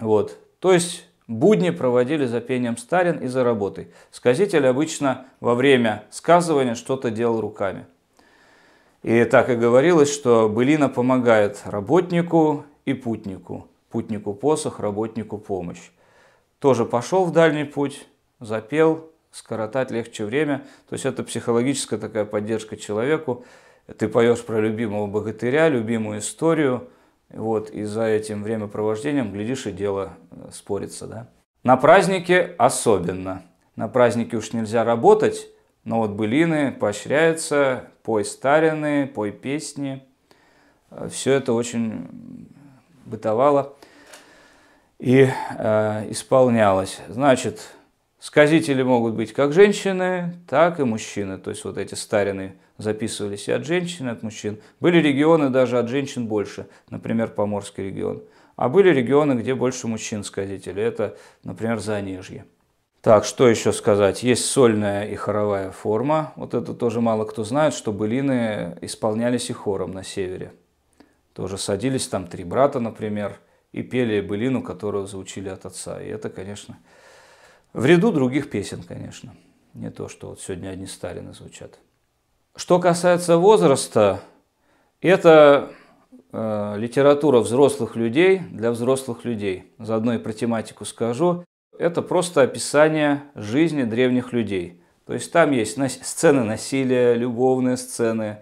Вот. 0.01 0.39
То 0.59 0.73
есть 0.73 1.07
будни 1.29 1.71
проводили 1.71 2.25
за 2.27 2.41
пением 2.41 2.77
старин 2.77 3.19
и 3.19 3.27
за 3.27 3.45
работой. 3.45 3.89
Сказитель 4.11 4.67
обычно 4.67 5.27
во 5.41 5.55
время 5.55 6.05
сказывания 6.11 6.75
что-то 6.75 7.11
делал 7.11 7.41
руками. 7.41 7.87
И 9.03 9.25
так 9.25 9.51
и 9.51 9.57
говорилось, 9.57 10.13
что 10.13 10.49
былина 10.49 10.89
помогает 10.89 11.61
работнику 11.65 12.65
и 12.85 12.95
путнику. 12.95 13.67
Путнику 13.91 14.33
посох, 14.33 14.81
работнику 14.81 15.39
помощь. 15.39 15.91
Тоже 16.59 16.85
пошел 16.85 17.25
в 17.25 17.33
дальний 17.33 17.65
путь, 17.65 18.07
запел, 18.39 19.11
скоротать 19.33 19.91
легче 19.91 20.25
время. 20.25 20.65
То 20.89 20.95
есть 20.95 21.05
это 21.05 21.25
психологическая 21.25 21.99
такая 21.99 22.25
поддержка 22.25 22.77
человеку. 22.77 23.45
Ты 23.99 24.09
поешь 24.09 24.45
про 24.45 24.61
любимого 24.61 25.07
богатыря, 25.07 25.69
любимую 25.69 26.21
историю, 26.21 26.89
вот, 27.29 27.71
и 27.71 27.85
за 27.85 28.05
этим 28.05 28.43
времяпровождением, 28.43 29.33
глядишь, 29.33 29.67
и 29.67 29.73
дело 29.73 30.13
э, 30.31 30.51
спорится. 30.53 31.07
Да? 31.07 31.29
На 31.63 31.77
празднике 31.77 32.55
особенно. 32.59 33.43
На 33.75 33.89
празднике 33.89 34.37
уж 34.37 34.53
нельзя 34.53 34.85
работать, 34.85 35.49
но 35.85 35.99
вот 35.99 36.11
былины 36.11 36.73
поощряются, 36.73 37.89
пой 38.03 38.25
старины, 38.25 39.07
пой 39.07 39.33
песни. 39.33 40.05
Э, 40.91 41.09
Все 41.11 41.33
это 41.33 41.53
очень 41.53 42.49
бытовала 43.07 43.75
и 44.99 45.29
э, 45.59 46.11
исполнялась. 46.11 47.01
Значит, 47.09 47.75
сказители 48.23 48.83
могут 48.85 49.15
быть 49.15 49.33
как 49.33 49.53
женщины, 49.53 50.35
так 50.49 50.79
и 50.79 50.85
мужчины. 50.85 51.39
То 51.39 51.51
есть 51.51 51.65
вот 51.65 51.77
эти 51.77 51.97
старины 51.97 52.55
записывались 52.79 53.49
и 53.49 53.53
от 53.53 53.67
женщин, 53.67 54.07
и 54.09 54.13
от 54.13 54.23
мужчин. 54.23 54.61
Были 54.79 54.99
регионы 54.99 55.51
даже 55.51 55.77
от 55.77 55.89
женщин 55.89 56.29
больше, 56.29 56.69
например, 56.89 57.33
Поморский 57.33 57.83
регион. 57.85 58.23
А 58.55 58.69
были 58.69 58.91
регионы, 58.91 59.33
где 59.33 59.57
больше 59.57 59.89
мужчин-сказителей. 59.89 60.85
Это, 60.85 61.17
например, 61.43 61.81
Занежье. 61.81 62.45
Так, 63.01 63.25
что 63.25 63.49
еще 63.49 63.73
сказать? 63.73 64.23
Есть 64.23 64.45
сольная 64.45 65.09
и 65.09 65.17
хоровая 65.17 65.73
форма. 65.73 66.33
Вот 66.37 66.55
это 66.55 66.75
тоже 66.75 67.01
мало 67.01 67.25
кто 67.25 67.43
знает, 67.43 67.75
что 67.75 67.93
былины 67.93 68.79
исполнялись 68.83 69.51
и 69.51 69.53
хором 69.53 69.91
на 69.91 70.05
севере. 70.05 70.53
Тоже 71.33 71.59
садились 71.59 72.07
там 72.07 72.29
три 72.29 72.45
брата, 72.45 72.79
например, 72.79 73.41
и 73.73 73.83
пели 73.83 74.21
былину, 74.21 74.63
которую 74.63 75.09
заучили 75.09 75.49
от 75.49 75.67
отца. 75.67 76.01
И 76.01 76.07
это, 76.07 76.31
конечно, 76.31 76.79
в 77.73 77.85
ряду 77.85 78.13
других 78.13 78.51
песен, 78.51 78.83
конечно. 78.83 79.35
Не 79.75 79.91
то, 79.91 80.09
что 80.09 80.31
вот 80.31 80.41
сегодня 80.41 80.69
одни 80.69 80.87
Сталины 80.87 81.33
звучат. 81.33 81.79
Что 82.55 82.79
касается 82.79 83.39
возраста, 83.39 84.21
это 85.01 85.73
э, 86.33 86.75
литература 86.77 87.41
взрослых 87.41 87.97
людей 87.97 88.41
для 88.51 88.71
взрослых 88.71 89.25
людей. 89.25 89.73
Заодно 89.79 90.15
и 90.15 90.19
про 90.19 90.33
тематику 90.33 90.85
скажу. 90.85 91.45
Это 91.79 92.03
просто 92.03 92.43
описание 92.43 93.23
жизни 93.35 93.85
древних 93.85 94.33
людей. 94.33 94.83
То 95.07 95.15
есть 95.15 95.33
там 95.33 95.53
есть 95.53 95.79
сцены 96.05 96.45
насилия, 96.45 97.15
любовные 97.15 97.79
сцены, 97.79 98.39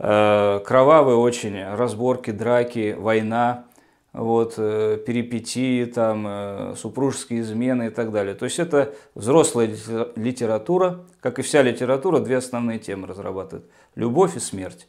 Э, 0.00 0.60
кровавые 0.64 1.16
очень 1.16 1.60
разборки, 1.74 2.30
драки, 2.30 2.94
война, 2.96 3.64
вот, 4.12 4.54
э, 4.56 4.98
перипетии, 5.06 5.84
там, 5.84 6.26
э, 6.26 6.74
супружеские 6.76 7.40
измены 7.40 7.88
и 7.88 7.90
так 7.90 8.10
далее. 8.10 8.34
То 8.34 8.46
есть 8.46 8.58
это 8.58 8.94
взрослая 9.14 9.74
литература, 10.16 11.04
как 11.20 11.38
и 11.38 11.42
вся 11.42 11.62
литература, 11.62 12.20
две 12.20 12.38
основные 12.38 12.78
темы 12.78 13.06
разрабатывает. 13.06 13.66
Любовь 13.94 14.36
и 14.36 14.40
смерть. 14.40 14.88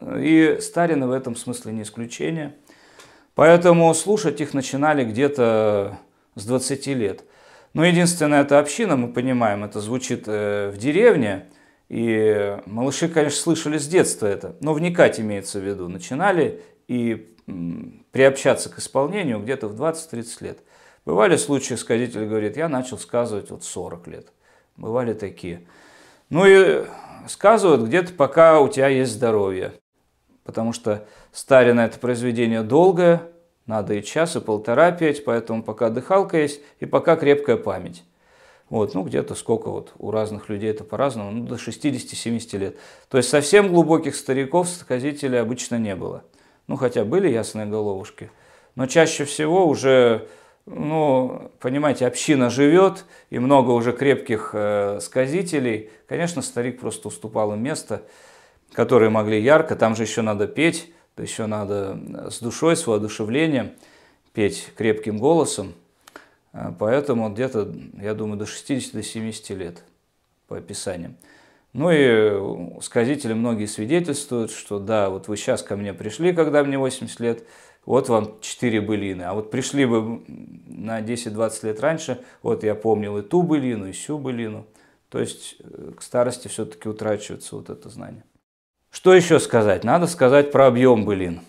И 0.00 0.58
Старина 0.60 1.06
в 1.06 1.12
этом 1.12 1.36
смысле 1.36 1.72
не 1.72 1.82
исключение. 1.82 2.56
Поэтому 3.34 3.92
слушать 3.94 4.40
их 4.40 4.54
начинали 4.54 5.04
где-то 5.04 5.98
с 6.34 6.46
20 6.46 6.86
лет. 6.88 7.24
Но 7.74 7.84
единственная 7.84 8.42
эта 8.42 8.58
община, 8.58 8.96
мы 8.96 9.12
понимаем, 9.12 9.64
это 9.64 9.80
звучит 9.80 10.26
в 10.26 10.74
деревне, 10.76 11.46
и 11.88 12.58
малыши, 12.66 13.08
конечно, 13.08 13.40
слышали 13.40 13.78
с 13.78 13.86
детства 13.86 14.26
это, 14.26 14.56
но 14.60 14.72
вникать 14.72 15.18
имеется 15.18 15.58
в 15.58 15.64
виду. 15.64 15.88
Начинали 15.88 16.62
и 16.86 17.33
приобщаться 17.46 18.70
к 18.70 18.78
исполнению 18.78 19.40
где-то 19.40 19.68
в 19.68 19.80
20-30 19.80 20.26
лет. 20.40 20.58
Бывали 21.04 21.36
случаи, 21.36 21.74
сказитель 21.74 22.26
говорит, 22.26 22.56
я 22.56 22.68
начал 22.68 22.98
сказывать 22.98 23.50
вот 23.50 23.64
40 23.64 24.06
лет. 24.08 24.32
Бывали 24.76 25.12
такие. 25.12 25.66
Ну 26.30 26.46
и 26.46 26.84
сказывают 27.28 27.82
где-то 27.82 28.12
пока 28.14 28.60
у 28.60 28.68
тебя 28.68 28.88
есть 28.88 29.12
здоровье. 29.12 29.74
Потому 30.44 30.72
что 30.72 31.06
Старина 31.34 31.86
это 31.86 31.98
произведение 31.98 32.62
долгое, 32.62 33.22
надо 33.66 33.94
и 33.94 34.04
час, 34.04 34.36
и 34.36 34.40
полтора 34.40 34.92
петь, 34.92 35.24
поэтому 35.24 35.64
пока 35.64 35.90
дыхалка 35.90 36.38
есть 36.38 36.60
и 36.78 36.86
пока 36.86 37.16
крепкая 37.16 37.56
память. 37.56 38.04
Вот, 38.70 38.94
ну, 38.94 39.02
где-то 39.02 39.34
сколько 39.34 39.68
вот 39.68 39.92
у 39.98 40.12
разных 40.12 40.48
людей 40.48 40.70
это 40.70 40.84
по-разному, 40.84 41.32
ну, 41.32 41.44
до 41.44 41.56
60-70 41.56 42.56
лет. 42.56 42.76
То 43.08 43.16
есть 43.16 43.30
совсем 43.30 43.68
глубоких 43.68 44.14
стариков, 44.14 44.68
сказителей 44.68 45.40
обычно 45.40 45.74
не 45.74 45.96
было. 45.96 46.22
Ну, 46.66 46.76
хотя 46.76 47.04
были 47.04 47.28
ясные 47.28 47.66
головушки. 47.66 48.30
Но 48.74 48.86
чаще 48.86 49.24
всего 49.24 49.66
уже, 49.66 50.28
ну, 50.66 51.50
понимаете, 51.60 52.06
община 52.06 52.50
живет, 52.50 53.04
и 53.30 53.38
много 53.38 53.70
уже 53.70 53.92
крепких 53.92 54.50
э, 54.52 54.98
сказителей. 55.00 55.90
Конечно, 56.08 56.42
старик 56.42 56.80
просто 56.80 57.08
уступал 57.08 57.52
им 57.52 57.62
место, 57.62 58.02
которые 58.72 59.10
могли 59.10 59.40
ярко, 59.40 59.76
там 59.76 59.94
же 59.94 60.02
еще 60.02 60.22
надо 60.22 60.46
петь, 60.46 60.92
еще 61.16 61.46
надо 61.46 62.30
с 62.30 62.40
душой, 62.40 62.76
с 62.76 62.86
воодушевлением 62.86 63.72
петь 64.32 64.72
крепким 64.76 65.18
голосом. 65.18 65.74
А, 66.52 66.74
поэтому 66.76 67.30
где-то, 67.30 67.72
я 68.00 68.14
думаю, 68.14 68.38
до 68.38 68.44
60-70 68.44 69.54
лет 69.54 69.84
по 70.48 70.56
описаниям. 70.56 71.16
Ну 71.74 71.90
и 71.90 72.80
сказители 72.80 73.32
многие 73.34 73.66
свидетельствуют, 73.66 74.52
что 74.52 74.78
да, 74.78 75.10
вот 75.10 75.26
вы 75.26 75.36
сейчас 75.36 75.62
ко 75.62 75.76
мне 75.76 75.92
пришли, 75.92 76.32
когда 76.32 76.62
мне 76.62 76.78
80 76.78 77.18
лет, 77.18 77.44
вот 77.84 78.08
вам 78.08 78.40
4 78.40 78.80
былины. 78.80 79.22
А 79.22 79.34
вот 79.34 79.50
пришли 79.50 79.84
бы 79.84 80.22
на 80.68 81.00
10-20 81.00 81.66
лет 81.66 81.80
раньше, 81.80 82.20
вот 82.42 82.62
я 82.62 82.76
помнил 82.76 83.18
и 83.18 83.22
ту 83.22 83.42
былину, 83.42 83.88
и 83.88 83.92
сю 83.92 84.18
былину. 84.18 84.66
То 85.08 85.18
есть 85.18 85.56
э, 85.58 85.90
к 85.96 86.02
старости 86.02 86.46
все-таки 86.46 86.88
утрачивается 86.88 87.56
вот 87.56 87.68
это 87.68 87.88
знание. 87.88 88.24
Что 88.90 89.12
еще 89.12 89.40
сказать? 89.40 89.82
Надо 89.82 90.06
сказать 90.06 90.52
про 90.52 90.68
объем 90.68 91.04
былин. 91.04 91.40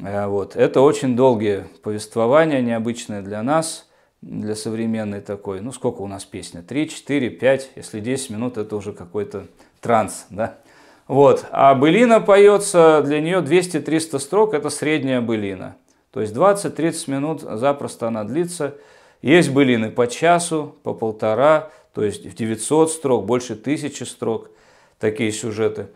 Э, 0.00 0.28
вот. 0.28 0.54
Это 0.54 0.82
очень 0.82 1.16
долгие 1.16 1.64
повествования, 1.82 2.60
необычные 2.62 3.22
для 3.22 3.42
нас– 3.42 3.90
для 4.24 4.54
современной 4.54 5.20
такой. 5.20 5.60
Ну, 5.60 5.70
сколько 5.70 6.00
у 6.00 6.06
нас 6.06 6.24
песня? 6.24 6.62
3, 6.62 6.88
4, 6.88 7.30
5, 7.30 7.70
если 7.76 8.00
10 8.00 8.30
минут, 8.30 8.56
это 8.56 8.74
уже 8.76 8.92
какой-то 8.92 9.46
транс, 9.80 10.26
да? 10.30 10.58
Вот. 11.06 11.44
А 11.50 11.74
былина 11.74 12.20
поется, 12.20 13.02
для 13.04 13.20
нее 13.20 13.40
200-300 13.40 14.18
строк, 14.18 14.54
это 14.54 14.70
средняя 14.70 15.20
былина. 15.20 15.76
То 16.10 16.22
есть 16.22 16.34
20-30 16.34 17.10
минут 17.10 17.40
запросто 17.42 18.08
она 18.08 18.24
длится. 18.24 18.76
Есть 19.20 19.50
былины 19.50 19.90
по 19.90 20.06
часу, 20.06 20.74
по 20.82 20.94
полтора, 20.94 21.70
то 21.92 22.02
есть 22.02 22.24
в 22.24 22.34
900 22.34 22.90
строк, 22.90 23.26
больше 23.26 23.56
тысячи 23.56 24.04
строк, 24.04 24.50
такие 24.98 25.32
сюжеты. 25.32 25.88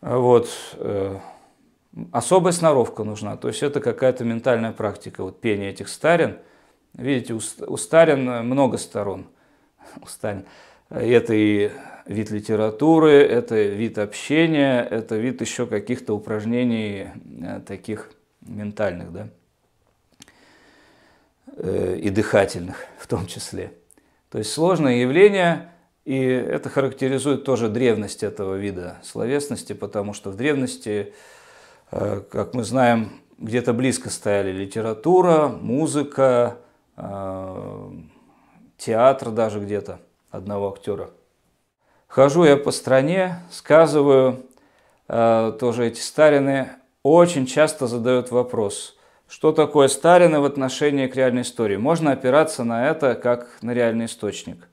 Вот. 0.00 0.48
Э, 0.74 1.18
особая 2.12 2.52
сноровка 2.52 3.04
нужна, 3.04 3.36
то 3.36 3.48
есть 3.48 3.62
это 3.62 3.80
какая-то 3.80 4.24
ментальная 4.24 4.72
практика, 4.72 5.22
вот 5.22 5.42
пение 5.42 5.70
этих 5.70 5.88
старин– 5.88 6.38
Видите, 6.98 7.32
у 7.32 7.76
Старин 7.76 8.24
много 8.44 8.76
сторон. 8.76 9.28
У 10.02 10.06
Старин. 10.06 10.44
Это 10.90 11.32
и 11.32 11.70
вид 12.06 12.30
литературы, 12.30 13.12
это 13.12 13.62
вид 13.62 13.98
общения, 13.98 14.82
это 14.82 15.16
вид 15.16 15.40
еще 15.40 15.66
каких-то 15.66 16.14
упражнений 16.14 17.08
э, 17.40 17.60
таких 17.64 18.10
ментальных, 18.40 19.12
да, 19.12 19.28
э, 21.56 21.98
и 22.02 22.10
дыхательных 22.10 22.84
в 22.98 23.06
том 23.06 23.26
числе. 23.26 23.74
То 24.30 24.38
есть 24.38 24.50
сложное 24.50 24.96
явление, 24.96 25.70
и 26.04 26.18
это 26.18 26.68
характеризует 26.68 27.44
тоже 27.44 27.68
древность 27.68 28.24
этого 28.24 28.56
вида 28.56 28.96
словесности, 29.04 29.72
потому 29.72 30.14
что 30.14 30.30
в 30.30 30.36
древности, 30.36 31.12
э, 31.92 32.22
как 32.28 32.54
мы 32.54 32.64
знаем, 32.64 33.12
где-то 33.38 33.72
близко 33.72 34.10
стояли 34.10 34.50
литература, 34.50 35.46
музыка, 35.48 36.58
театр 38.76 39.30
даже 39.30 39.60
где-то 39.60 40.00
одного 40.30 40.72
актера. 40.72 41.10
Хожу 42.06 42.44
я 42.44 42.56
по 42.56 42.70
стране, 42.70 43.40
сказываю, 43.50 44.46
э, 45.08 45.52
тоже 45.60 45.86
эти 45.86 46.00
старины 46.00 46.70
очень 47.02 47.44
часто 47.44 47.86
задают 47.86 48.30
вопрос, 48.30 48.96
что 49.28 49.52
такое 49.52 49.88
старины 49.88 50.40
в 50.40 50.44
отношении 50.46 51.06
к 51.06 51.16
реальной 51.16 51.42
истории. 51.42 51.76
Можно 51.76 52.12
опираться 52.12 52.64
на 52.64 52.88
это 52.88 53.14
как 53.14 53.48
на 53.60 53.74
реальный 53.74 54.06
источник. 54.06 54.68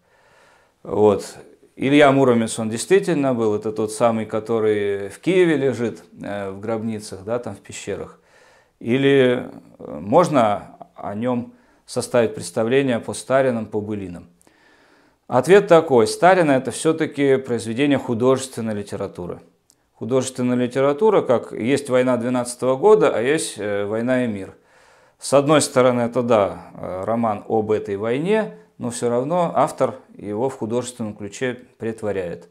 Вот. 0.83 1.35
Илья 1.75 2.09
Муромец, 2.13 2.57
он 2.57 2.69
действительно 2.69 3.33
был, 3.33 3.53
это 3.53 3.73
тот 3.73 3.91
самый, 3.91 4.25
который 4.25 5.09
в 5.09 5.19
Киеве 5.19 5.57
лежит, 5.57 6.05
э, 6.21 6.51
в 6.51 6.61
гробницах, 6.61 7.25
да, 7.25 7.37
там 7.37 7.53
в 7.53 7.59
пещерах. 7.59 8.21
Или 8.79 9.49
можно 9.77 10.77
о 10.95 11.15
нем 11.15 11.54
составить 11.85 12.35
представление 12.35 12.99
по 12.99 13.13
Старинам, 13.13 13.65
по 13.65 13.81
былинам? 13.81 14.29
Ответ 15.27 15.67
такой. 15.67 16.07
Старина– 16.07 16.55
это 16.57 16.71
все-таки 16.71 17.37
произведение 17.37 17.97
художественной 17.97 18.75
литературы. 18.75 19.39
Художественная 19.93 20.57
литература, 20.57 21.21
как 21.21 21.51
есть 21.51 21.89
«Война 21.89 22.17
12 22.17 22.61
года», 22.77 23.11
а 23.15 23.21
есть 23.21 23.55
э, 23.57 23.85
«Война 23.85 24.25
и 24.25 24.27
мир». 24.27 24.55
С 25.17 25.33
одной 25.33 25.61
стороны, 25.61 26.01
это, 26.01 26.21
да, 26.21 26.67
э, 26.75 27.03
роман 27.05 27.43
об 27.47 27.71
этой 27.71 27.95
войне, 27.95 28.57
но 28.77 28.91
все 28.91 29.09
равно 29.09 29.51
автор 29.55 29.95
его 30.15 30.49
в 30.49 30.57
художественном 30.57 31.15
ключе 31.15 31.57
претворяет. 31.77 32.49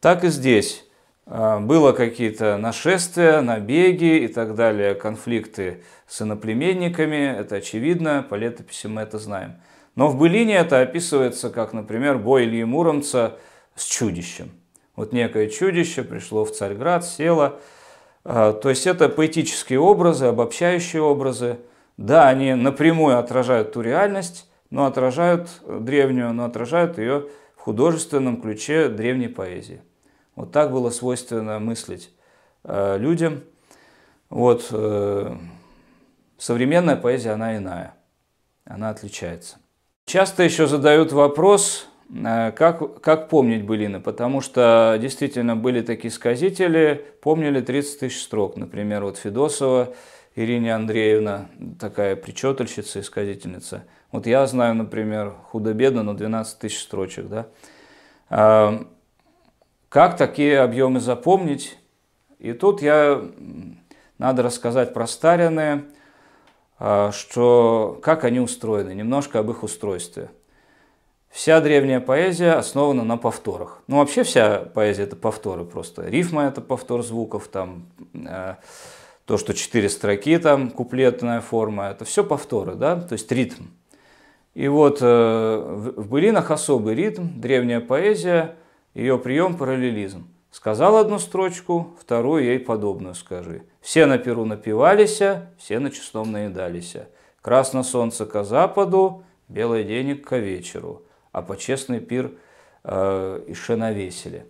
Так 0.00 0.24
и 0.24 0.28
здесь. 0.28 0.87
Э, 1.28 1.58
было 1.60 1.92
какие-то 1.92 2.56
нашествия, 2.56 3.40
набеги 3.40 4.18
и 4.18 4.28
так 4.28 4.54
далее, 4.54 4.94
конфликты 4.94 5.84
с 6.06 6.22
иноплеменниками, 6.22 7.36
это 7.38 7.56
очевидно, 7.56 8.26
по 8.28 8.34
летописи 8.34 8.86
мы 8.86 9.02
это 9.02 9.18
знаем. 9.18 9.56
Но 9.94 10.08
в 10.08 10.16
былине 10.16 10.56
это 10.56 10.80
описывается 10.80 11.50
как, 11.50 11.72
например, 11.72 12.18
бой 12.18 12.44
Ильи 12.44 12.64
Муромца 12.64 13.36
с 13.74 13.84
чудищем. 13.84 14.50
Вот 14.96 15.12
некое 15.12 15.48
чудище 15.48 16.02
пришло 16.02 16.44
в 16.44 16.52
Царьград, 16.52 17.04
село. 17.04 17.60
А, 18.24 18.52
то 18.52 18.70
есть 18.70 18.86
это 18.86 19.08
поэтические 19.08 19.80
образы, 19.80 20.26
обобщающие 20.26 21.02
образы. 21.02 21.58
Да, 21.96 22.28
они 22.28 22.54
напрямую 22.54 23.18
отражают 23.18 23.72
ту 23.72 23.80
реальность, 23.80 24.48
но 24.70 24.86
отражают 24.86 25.48
древнюю, 25.66 26.32
но 26.32 26.44
отражают 26.44 26.98
ее 26.98 27.26
в 27.56 27.60
художественном 27.60 28.40
ключе 28.40 28.88
древней 28.88 29.28
поэзии. 29.28 29.82
Вот 30.38 30.52
так 30.52 30.70
было 30.70 30.90
свойственно 30.90 31.58
мыслить 31.58 32.10
а, 32.62 32.96
людям. 32.96 33.42
Вот, 34.30 34.68
э, 34.70 35.36
Современная 36.38 36.94
поэзия, 36.94 37.30
она 37.30 37.56
иная, 37.56 37.94
она 38.64 38.90
отличается. 38.90 39.56
Часто 40.06 40.44
еще 40.44 40.68
задают 40.68 41.10
вопрос, 41.10 41.88
э, 42.10 42.52
как, 42.52 43.00
как 43.00 43.28
помнить 43.28 43.66
былины, 43.66 43.98
потому 43.98 44.40
что 44.40 44.96
действительно 45.00 45.56
были 45.56 45.80
такие 45.80 46.12
сказители, 46.12 47.04
помнили 47.20 47.60
30 47.60 47.98
тысяч 47.98 48.22
строк. 48.22 48.56
Например, 48.56 49.02
вот 49.02 49.16
Федосова 49.16 49.94
Ирине 50.36 50.72
Андреевна, 50.72 51.48
такая 51.80 52.14
причетальщица 52.14 53.00
и 53.00 53.02
сказительница. 53.02 53.82
Вот 54.12 54.28
я 54.28 54.46
знаю, 54.46 54.76
например, 54.76 55.34
худо-бедно, 55.50 56.04
но 56.04 56.14
12 56.14 56.60
тысяч 56.60 56.80
строчек. 56.80 57.26
Да? 57.26 57.46
Как 59.88 60.18
такие 60.18 60.60
объемы 60.60 61.00
запомнить? 61.00 61.78
И 62.38 62.52
тут 62.52 62.82
я 62.82 63.22
надо 64.18 64.42
рассказать 64.42 64.92
про 64.92 65.06
старинные, 65.06 65.84
а, 66.78 67.10
что, 67.10 67.98
как 68.02 68.24
они 68.24 68.38
устроены, 68.38 68.94
немножко 68.94 69.38
об 69.38 69.50
их 69.50 69.62
устройстве. 69.62 70.30
Вся 71.30 71.60
древняя 71.60 72.00
поэзия 72.00 72.52
основана 72.52 73.02
на 73.02 73.16
повторах. 73.16 73.82
Ну, 73.86 73.96
вообще 73.96 74.24
вся 74.24 74.58
поэзия– 74.58 75.02
это 75.04 75.16
повторы 75.16 75.64
просто. 75.64 76.06
Рифма– 76.06 76.42
это 76.48 76.60
повтор 76.60 77.02
звуков, 77.02 77.48
там, 77.48 77.86
э, 78.14 78.56
то, 79.24 79.38
что 79.38 79.54
четыре 79.54 79.88
строки, 79.88 80.36
там, 80.38 80.70
куплетная 80.70 81.40
форма– 81.40 81.88
это 81.90 82.04
все 82.04 82.24
повторы, 82.24 82.74
да, 82.74 82.96
то 82.96 83.14
есть 83.14 83.30
ритм. 83.32 83.64
И 84.54 84.68
вот 84.68 84.98
э, 85.00 85.04
в, 85.06 86.02
в 86.02 86.08
былинах 86.08 86.50
особый 86.50 86.94
ритм, 86.94 87.40
древняя 87.40 87.80
поэзия, 87.80 88.56
ее 88.94 89.18
прием– 89.18 89.56
параллелизм. 89.58 90.28
Сказал 90.50 90.96
одну 90.96 91.18
строчку, 91.18 91.96
вторую 92.00 92.44
ей 92.44 92.58
подобную 92.58 93.14
скажи. 93.14 93.62
Все 93.80 94.06
на 94.06 94.18
перу 94.18 94.44
напивались, 94.44 95.20
все 95.58 95.78
на 95.78 95.90
честном 95.90 96.32
наедались. 96.32 96.96
Красно 97.42 97.82
солнце 97.82 98.26
к 98.26 98.42
западу, 98.44 99.24
белый 99.48 99.84
денег 99.84 100.26
к 100.26 100.36
вечеру, 100.36 101.02
а 101.32 101.42
почестный 101.42 102.00
пир 102.00 102.32
э, 102.84 103.44
еще 103.46 103.76
навесили. 103.76 104.46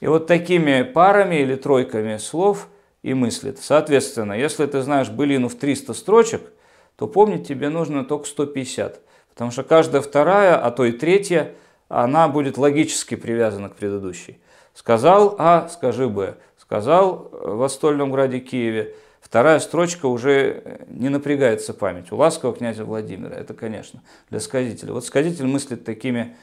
И 0.00 0.06
вот 0.06 0.26
такими 0.26 0.82
парами 0.82 1.36
или 1.36 1.56
тройками 1.56 2.16
слов 2.16 2.68
и 3.02 3.14
мыслит. 3.14 3.58
Соответственно, 3.58 4.32
если 4.32 4.66
ты 4.66 4.82
знаешь 4.82 5.08
былину 5.08 5.48
в 5.48 5.54
300 5.54 5.94
строчек, 5.94 6.42
то 6.96 7.06
помнить 7.06 7.46
тебе 7.46 7.68
нужно 7.68 8.04
только 8.04 8.26
150. 8.26 9.00
Потому 9.30 9.50
что 9.50 9.62
каждая 9.62 10.00
вторая, 10.00 10.56
а 10.56 10.70
то 10.70 10.84
и 10.84 10.92
третья 10.92 11.54
она 11.88 12.28
будет 12.28 12.58
логически 12.58 13.14
привязана 13.14 13.68
к 13.68 13.76
предыдущей. 13.76 14.38
Сказал 14.74 15.36
А, 15.38 15.68
скажи 15.68 16.08
Б. 16.08 16.36
Сказал 16.58 17.30
в 17.32 17.68
Стольном 17.68 18.10
граде 18.10 18.40
Киеве. 18.40 18.94
Вторая 19.20 19.58
строчка 19.60 20.06
уже 20.06 20.80
не 20.88 21.08
напрягается 21.08 21.74
память. 21.74 22.12
У 22.12 22.16
ласкового 22.16 22.56
князя 22.56 22.84
Владимира. 22.84 23.34
Это, 23.34 23.54
конечно, 23.54 24.02
для 24.30 24.40
сказителя. 24.40 24.92
Вот 24.92 25.04
сказитель 25.04 25.46
мыслит 25.46 25.84
такими 25.84 26.36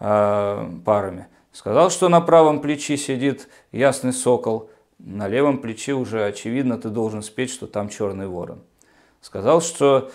э, 0.00 0.70
парами. 0.84 1.26
Сказал, 1.52 1.90
что 1.90 2.08
на 2.08 2.20
правом 2.20 2.60
плече 2.60 2.96
сидит 2.96 3.48
ясный 3.70 4.12
сокол, 4.12 4.70
на 4.98 5.28
левом 5.28 5.58
плече 5.58 5.92
уже 5.92 6.24
очевидно 6.24 6.78
ты 6.78 6.88
должен 6.88 7.22
спеть, 7.22 7.50
что 7.50 7.66
там 7.66 7.88
черный 7.88 8.26
ворон. 8.26 8.62
Сказал, 9.20 9.60
что 9.60 10.10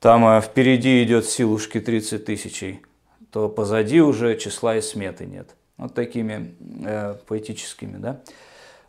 там 0.00 0.24
а, 0.24 0.40
впереди 0.40 1.02
идет 1.02 1.26
силушки 1.26 1.80
30 1.80 2.24
тысячей, 2.24 2.82
то 3.30 3.48
позади 3.48 4.00
уже 4.00 4.36
числа 4.36 4.76
и 4.76 4.80
сметы 4.80 5.26
нет. 5.26 5.54
Вот 5.76 5.94
такими 5.94 6.54
э, 6.84 7.16
поэтическими 7.26 7.98
да, 7.98 8.20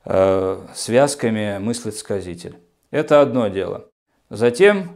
э, 0.05 0.65
связками 0.73 1.57
мыслит 1.59 1.95
сказитель. 1.95 2.57
Это 2.91 3.21
одно 3.21 3.49
дело. 3.49 3.89
Затем 4.29 4.91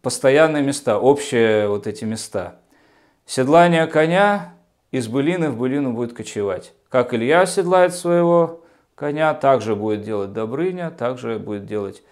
постоянные 0.00 0.62
места, 0.62 0.98
общие 0.98 1.68
вот 1.68 1.86
эти 1.86 2.04
места. 2.04 2.60
Седлание 3.26 3.86
коня 3.86 4.54
из 4.90 5.08
былины 5.08 5.50
в 5.50 5.58
былину 5.58 5.92
будет 5.92 6.12
кочевать. 6.12 6.72
Как 6.88 7.14
Илья 7.14 7.46
седлает 7.46 7.94
своего 7.94 8.64
коня, 8.94 9.34
также 9.34 9.74
будет 9.74 10.02
делать 10.02 10.32
Добрыня, 10.32 10.90
также 10.90 11.38
будет 11.38 11.66
делать 11.66 12.02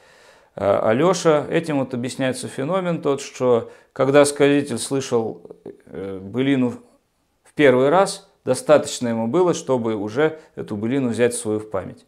Алеша. 0.54 1.46
Этим 1.50 1.78
вот 1.78 1.94
объясняется 1.94 2.48
феномен 2.48 3.00
тот, 3.00 3.20
что 3.20 3.70
когда 3.92 4.24
сказитель 4.24 4.78
слышал 4.78 5.42
э, 5.86 6.18
былину 6.22 6.74
в 7.42 7.54
первый 7.54 7.88
раз, 7.88 8.30
достаточно 8.44 9.08
ему 9.08 9.28
было, 9.28 9.54
чтобы 9.54 9.94
уже 9.94 10.38
эту 10.54 10.76
былину 10.76 11.08
взять 11.08 11.34
свою 11.34 11.58
в 11.58 11.70
память. 11.70 12.04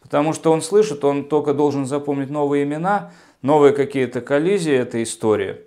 Потому 0.00 0.32
что 0.32 0.52
он 0.52 0.62
слышит, 0.62 1.04
он 1.04 1.28
только 1.28 1.54
должен 1.54 1.86
запомнить 1.86 2.30
новые 2.30 2.64
имена, 2.64 3.12
новые 3.42 3.72
какие-то 3.72 4.20
коллизии 4.20 4.74
этой 4.74 5.02
истории. 5.02 5.58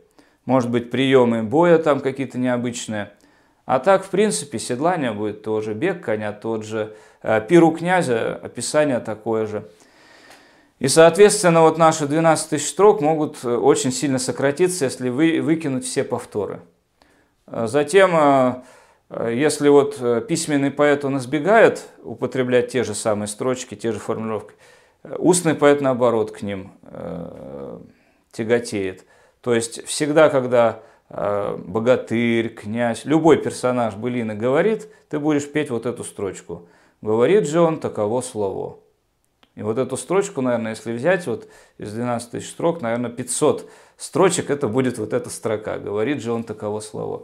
Может 0.45 0.69
быть, 0.69 0.91
приемы 0.91 1.43
боя 1.43 1.77
там 1.77 1.99
какие-то 1.99 2.37
необычные– 2.37 3.11
а 3.67 3.79
так, 3.79 4.05
в 4.05 4.09
принципе, 4.09 4.59
седлание 4.59 5.11
будет 5.11 5.43
тоже, 5.43 5.73
бег 5.73 6.01
коня 6.01 6.31
тот 6.31 6.63
же, 6.63 6.95
э, 7.21 7.41
пиру 7.41 7.71
князя, 7.71 8.33
описание 8.35 9.01
такое 9.01 9.45
же. 9.45 9.69
И, 10.79 10.87
соответственно, 10.87 11.61
вот 11.61 11.77
наши 11.77 12.07
12 12.07 12.49
тысяч 12.49 12.67
строк 12.67 13.01
могут 13.01 13.43
э, 13.43 13.55
очень 13.55 13.91
сильно 13.91 14.19
сократиться, 14.19 14.85
если 14.85 15.09
вы, 15.09 15.41
выкинуть 15.41 15.85
все 15.85 16.03
повторы. 16.03 16.61
Э, 17.47 17.67
затем, 17.67 18.63
если 19.09 19.69
вот 19.69 20.27
письменный 20.27 20.69
поэт, 20.69 21.05
он 21.05 21.17
избегает 21.17 21.87
употреблять 22.03 22.69
те 22.69 22.83
же 22.83 22.93
самые 22.93 23.27
строчки, 23.27 23.73
те 23.73 23.93
же 23.93 23.99
формулировки, 23.99 24.53
устный 25.17 25.55
поэт, 25.55 25.79
наоборот, 25.79 26.31
к 26.31 26.41
ним 26.41 26.73
тяготеет. 28.33 29.05
То 29.39 29.53
есть 29.53 29.85
всегда, 29.85 30.27
когда 30.27 30.81
Э, 31.09 31.55
богатырь, 31.57 32.49
князь, 32.49 33.05
любой 33.05 33.37
персонаж 33.37 33.95
былины 33.95 34.35
говорит, 34.35 34.89
ты 35.09 35.19
будешь 35.19 35.49
петь 35.49 35.69
вот 35.69 35.85
эту 35.85 36.03
строчку. 36.03 36.67
Говорит 37.01 37.47
же 37.47 37.61
он 37.61 37.79
таково 37.79 38.21
слово. 38.21 38.79
И 39.57 39.63
вот 39.63 39.77
эту 39.77 39.97
строчку, 39.97 40.41
наверное, 40.41 40.71
если 40.71 40.93
взять 40.93 41.27
вот 41.27 41.49
из 41.77 41.91
12 41.91 42.31
тысяч 42.31 42.49
строк, 42.49 42.81
наверное, 42.81 43.09
500 43.09 43.69
строчек, 43.97 44.49
это 44.49 44.69
будет 44.69 44.97
вот 44.97 45.11
эта 45.11 45.29
строка. 45.29 45.79
Говорит 45.79 46.21
же 46.21 46.31
он 46.31 46.43
таково 46.43 46.79
слово. 46.79 47.23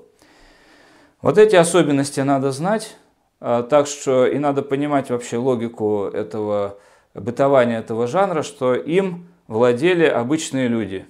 Вот 1.22 1.38
эти 1.38 1.56
особенности 1.56 2.19
надо 2.19 2.52
знать, 2.52 2.98
а, 3.39 3.63
так 3.63 3.88
что 3.88 4.26
и 4.26 4.39
надо 4.39 4.63
понимать 4.63 5.10
вообще 5.10 5.38
логику 5.38 6.10
этого 6.12 6.78
бытования 7.13 7.80
этого 7.80 8.08
жанра, 8.08 8.43
что 8.43 8.74
им 8.74 9.28
владели 9.48 10.06
обычные 10.06 10.67
люди, 10.67 11.06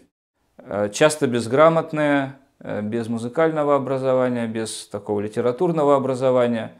э, 0.58 0.90
часто 0.92 1.26
безграмотные, 1.26 2.36
Э, 2.64 2.82
без 2.82 3.10
музыкального 3.10 3.76
образования, 3.76 4.48
без 4.48 4.88
такого 4.88 5.20
литературного 5.20 5.98
образования. 5.98 6.72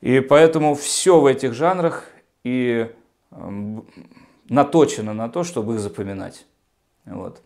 И 0.00 0.20
поэтому 0.20 0.74
все 0.74 1.20
в 1.20 1.26
этих 1.26 1.52
жанрах 1.52 2.04
и 2.44 2.90
наточено 4.48 5.12
на 5.14 5.28
то, 5.28 5.44
чтобы 5.44 5.74
их 5.74 5.80
запоминать. 5.80 6.46
Вот. 7.04 7.42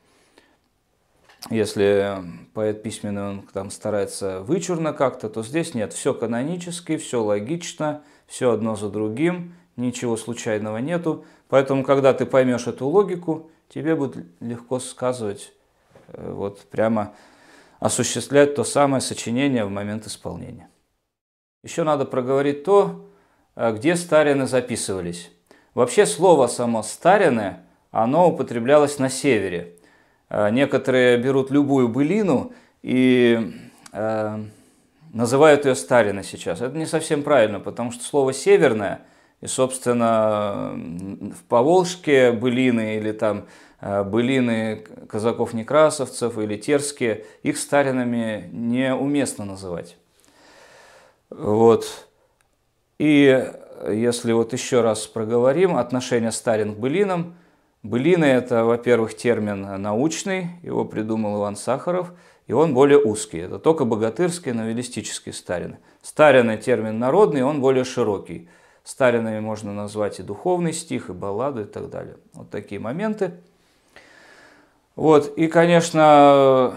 Если 1.49 2.23
поэт 2.53 2.83
письменный, 2.83 3.23
он 3.23 3.43
там 3.53 3.71
старается 3.71 4.41
вычурно 4.41 4.93
как-то, 4.93 5.31
то 5.31 5.43
здесь 5.43 5.75
нет. 5.75 5.93
Все 5.93 6.13
канонически, 6.13 6.99
все 6.99 7.23
логично, 7.23 8.03
все 8.27 8.51
одно 8.51 8.77
за 8.77 8.91
другим, 8.91 9.55
ничего 9.77 10.17
случайного 10.17 10.77
нету. 10.79 11.25
Поэтому, 11.49 11.83
когда 11.83 12.13
ты 12.13 12.27
поймешь 12.27 12.67
эту 12.67 12.87
логику, 12.87 13.51
тебе 13.69 13.97
будет 13.97 14.27
легко 14.41 14.79
сказывать 14.79 15.53
э, 16.09 16.31
вот 16.31 16.61
прямо 16.71 17.15
осуществлять 17.79 18.55
то 18.55 18.63
самое 18.63 19.01
сочинение 19.01 19.65
в 19.65 19.71
момент 19.71 20.07
исполнения. 20.07 20.69
Еще 21.63 21.85
надо 21.85 22.05
проговорить 22.05 22.65
то, 22.65 23.09
э, 23.57 23.73
где 23.73 23.97
старины 23.97 24.47
записывались. 24.47 25.31
Вообще 25.75 26.07
слово 26.07 26.47
само 26.47 26.83
«старины» 26.83 27.57
оно 27.91 28.29
употреблялось 28.29 28.99
на 28.99 29.09
севере. 29.09 29.75
Э, 30.29 30.51
некоторые 30.51 31.19
берут 31.19 31.51
любую 31.51 31.89
былину 31.89 32.53
и 32.83 33.53
э, 33.93 34.39
называют 35.13 35.65
ее 35.65 35.75
стариной 35.75 36.25
сейчас. 36.25 36.61
Это 36.61 36.77
не 36.77 36.87
совсем 36.87 37.23
правильно, 37.23 37.61
потому 37.61 37.93
что 37.93 38.05
слово 38.05 38.33
«северное» 38.33 39.03
и, 39.41 39.47
собственно, 39.47 40.73
в 40.75 41.43
Поволжке 41.49 42.31
былины 42.33 42.97
или 42.97 43.13
там 43.13 43.47
Э, 43.81 44.05
былины 44.05 44.85
казаков-некрасовцев 45.09 46.39
или 46.39 46.57
терские, 46.57 47.25
их 47.43 47.57
старинами 47.57 48.51
неуместно 48.53 49.47
называть. 49.47 49.97
Вот. 51.31 51.87
И 52.99 53.51
если 53.89 54.33
вот 54.33 54.53
еще 54.53 54.81
раз 54.81 55.07
проговорим 55.07 55.77
отношение 55.77 56.33
старин 56.33 56.75
к 56.75 56.79
былинам, 56.79 57.35
былины 57.83 58.25
это, 58.25 58.65
во-первых, 58.65 59.17
термин 59.17 59.81
научный, 59.81 60.49
его 60.63 60.85
придумал 60.85 61.39
Иван 61.39 61.57
Сахаров, 61.57 62.13
и 62.47 62.53
он 62.53 62.75
более 62.75 62.99
узкий. 62.99 63.39
Это 63.39 63.59
только 63.59 63.85
богатырские, 63.85 64.55
новеллистические 64.55 65.33
старины. 65.33 65.79
Старины 66.03 66.57
термин 66.57 66.99
народный, 66.99 67.43
он 67.43 67.61
более 67.61 67.85
широкий. 67.85 68.49
Старинами 68.83 69.41
можно 69.41 69.73
назвать 69.73 70.19
и 70.19 70.23
духовный 70.23 70.73
стих, 70.73 71.11
и 71.11 71.13
балладу 71.13 71.63
и 71.63 71.65
так 71.65 71.91
далее. 71.91 72.17
Вот 72.33 72.51
такие 72.51 72.81
моменты. 72.81 73.35
Вот, 74.97 75.33
и, 75.39 75.47
конечно, 75.47 76.75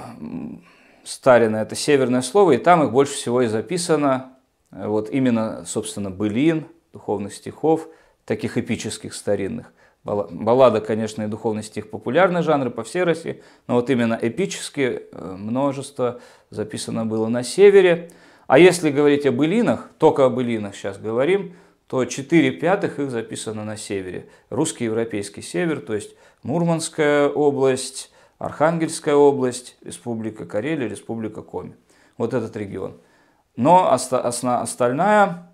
Старина– 1.04 1.62
это 1.64 1.76
северное 1.76 2.22
слово, 2.22 2.54
и 2.54 2.58
там 2.58 2.84
их 2.84 2.92
больше 2.92 3.14
всего 3.14 3.42
и 3.42 3.48
записано. 3.48 4.38
Вот 4.72 5.10
именно, 5.10 5.66
собственно, 5.66 6.10
былин, 6.10 6.66
духовных 6.94 7.34
стихов, 7.34 7.88
таких 8.26 8.58
эпических, 8.58 9.14
старинных. 9.14 9.74
Баллада, 10.04 10.82
конечно, 10.82 11.24
и 11.24 11.28
духовный 11.28 11.64
стих– 11.64 11.90
популярные 11.92 12.44
жанры 12.44 12.70
по 12.70 12.84
всей 12.84 13.04
России, 13.04 13.42
но 13.68 13.76
вот 13.76 13.90
именно 13.90 14.20
эпические 14.22 15.04
э, 15.12 15.36
множество 15.38 16.20
записано 16.50 17.06
было 17.06 17.30
на 17.30 17.42
севере. 17.44 18.12
А 18.48 18.60
если 18.60 18.92
говорить 18.92 19.26
о 19.26 19.32
былинах, 19.32 19.90
только 19.98 20.26
о 20.26 20.30
былинах 20.30 20.76
сейчас 20.76 20.98
говорим, 20.98 21.56
то 21.88 22.04
4 22.04 22.52
пятых 22.52 23.00
их 23.00 23.12
записано 23.12 23.64
на 23.64 23.78
севере. 23.78 24.28
Русский 24.50 24.86
европейский 24.86 25.42
север, 25.42 25.80
то 25.80 25.94
есть 25.94 26.16
Мурманская 26.42 27.30
область, 27.30 28.12
Архангельская 28.40 29.16
область, 29.16 29.78
Республика 29.82 30.46
Карелия, 30.46 30.90
Республика 30.90 31.42
Коми. 31.42 31.76
Вот 32.18 32.34
этот 32.34 32.58
регион. 32.58 32.98
Но 33.56 33.92
остальная, 33.92 35.53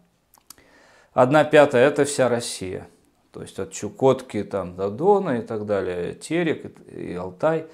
одна 1.13 1.43
пятая, 1.43 1.87
это 1.87 2.05
вся 2.05 2.29
Россия. 2.29 2.87
То 3.31 3.41
есть 3.41 3.59
от 3.59 3.71
Чукотки 3.71 4.43
там, 4.43 4.75
до 4.75 4.89
Дона 4.89 5.39
и 5.39 5.41
так 5.41 5.65
далее, 5.65 6.15
Терек 6.15 6.77
и 6.87 7.13
Алтай. 7.13 7.67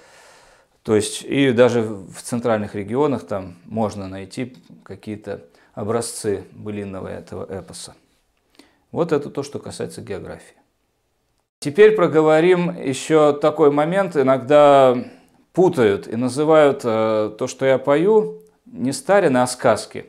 То 0.83 0.95
есть 0.95 1.23
и 1.23 1.51
даже 1.51 1.81
в 1.81 2.21
центральных 2.21 2.75
регионах 2.75 3.25
там 3.25 3.55
можно 3.65 4.07
найти 4.07 4.55
какие-то 4.83 5.45
образцы 5.73 6.43
былинного 6.51 7.07
этого 7.07 7.45
эпоса. 7.49 7.95
Вот 8.91 9.11
это 9.11 9.29
то, 9.29 9.43
что 9.43 9.59
касается 9.59 10.01
географии. 10.01 10.55
Теперь 11.59 11.95
проговорим 11.95 12.69
еще 12.79 13.33
такой 13.33 13.71
момент. 13.71 14.15
Иногда 14.15 14.95
путают 15.53 16.07
и 16.07 16.15
называют 16.15 16.81
э, 16.83 17.35
то, 17.37 17.47
что 17.47 17.65
я 17.65 17.79
пою, 17.79 18.43
не 18.65 18.91
старины, 18.91 19.39
а 19.39 19.47
сказки. 19.47 20.05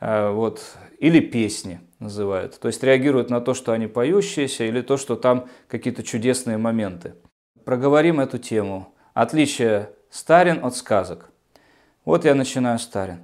Э, 0.00 0.30
вот, 0.30 0.62
или 0.98 1.20
песни 1.20 1.80
называют. 1.98 2.58
То 2.58 2.68
есть 2.68 2.82
реагируют 2.82 3.30
на 3.30 3.40
то, 3.40 3.54
что 3.54 3.72
они 3.72 3.86
поющиеся, 3.86 4.64
или 4.64 4.80
то, 4.82 4.96
что 4.96 5.16
там 5.16 5.48
какие-то 5.68 6.02
чудесные 6.02 6.58
моменты. 6.58 7.14
Проговорим 7.64 8.20
эту 8.20 8.38
тему. 8.38 8.94
Отличие 9.14 9.90
старин 10.10 10.64
от 10.64 10.76
сказок. 10.76 11.30
Вот 12.04 12.24
я 12.24 12.34
начинаю 12.34 12.78
старин. 12.78 13.20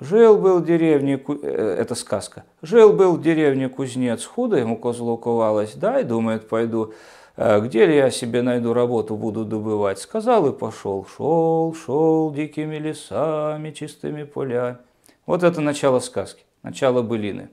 Жил-был 0.00 0.58
в 0.58 0.66
деревне, 0.66 1.22
э, 1.42 1.76
это 1.78 1.94
сказка, 1.94 2.44
жил-был 2.62 3.14
в 3.14 3.22
деревне 3.22 3.68
кузнец, 3.68 4.24
худо 4.24 4.56
ему 4.56 4.76
козлу 4.76 5.16
ковалось, 5.16 5.74
дай, 5.74 6.02
думает, 6.02 6.48
пойду, 6.48 6.92
«А 7.36 7.58
где 7.60 7.84
ли 7.86 7.96
я 7.96 8.10
себе 8.10 8.42
найду 8.42 8.72
работу, 8.72 9.16
буду 9.16 9.44
добывать. 9.44 9.98
Сказал 9.98 10.46
и 10.48 10.52
пошел, 10.52 11.04
шел, 11.04 11.74
шел 11.74 12.32
дикими 12.32 12.76
лесами, 12.76 13.72
чистыми 13.72 14.22
поля. 14.22 14.78
Вот 15.26 15.42
это 15.42 15.60
начало 15.60 15.98
сказки, 15.98 16.44
начало 16.62 17.02
былины. 17.02 17.48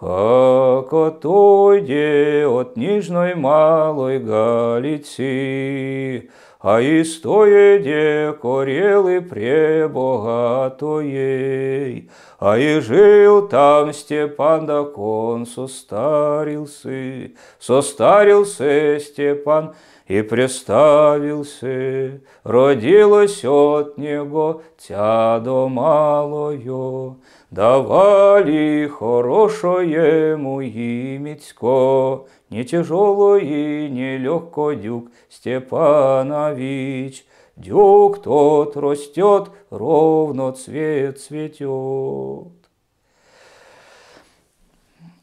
Как 0.00 0.92
отойде 0.92 2.46
от 2.46 2.76
нижней 2.76 3.34
малой 3.34 4.20
Галицы, 4.20 6.30
а 6.60 6.80
истоеде 6.80 8.32
корелы 8.40 9.20
пребогатоей, 9.20 12.08
а 12.38 12.58
и 12.58 12.78
жил 12.78 13.48
там 13.48 13.92
Степан 13.92 14.66
да 14.66 14.84
кон 14.84 15.46
состарился, 15.46 17.32
состарился 17.58 19.00
Степан 19.00 19.74
и 20.06 20.22
представился, 20.22 22.20
родилось 22.44 23.44
от 23.44 23.98
него 23.98 24.62
тядо 24.78 25.66
малое, 25.66 27.16
давали 27.50 28.88
хорошее 28.88 30.32
ему 30.32 30.62
имечко, 30.62 32.26
не 32.50 32.64
тяжело 32.64 33.36
и 33.36 33.88
не 33.88 34.18
легко 34.18 34.72
дюк 34.72 35.10
Степанович, 35.28 37.24
Дюк 37.58 38.22
тот 38.22 38.76
растет, 38.76 39.50
ровно 39.70 40.52
цвет 40.52 41.20
цветет. 41.20 42.52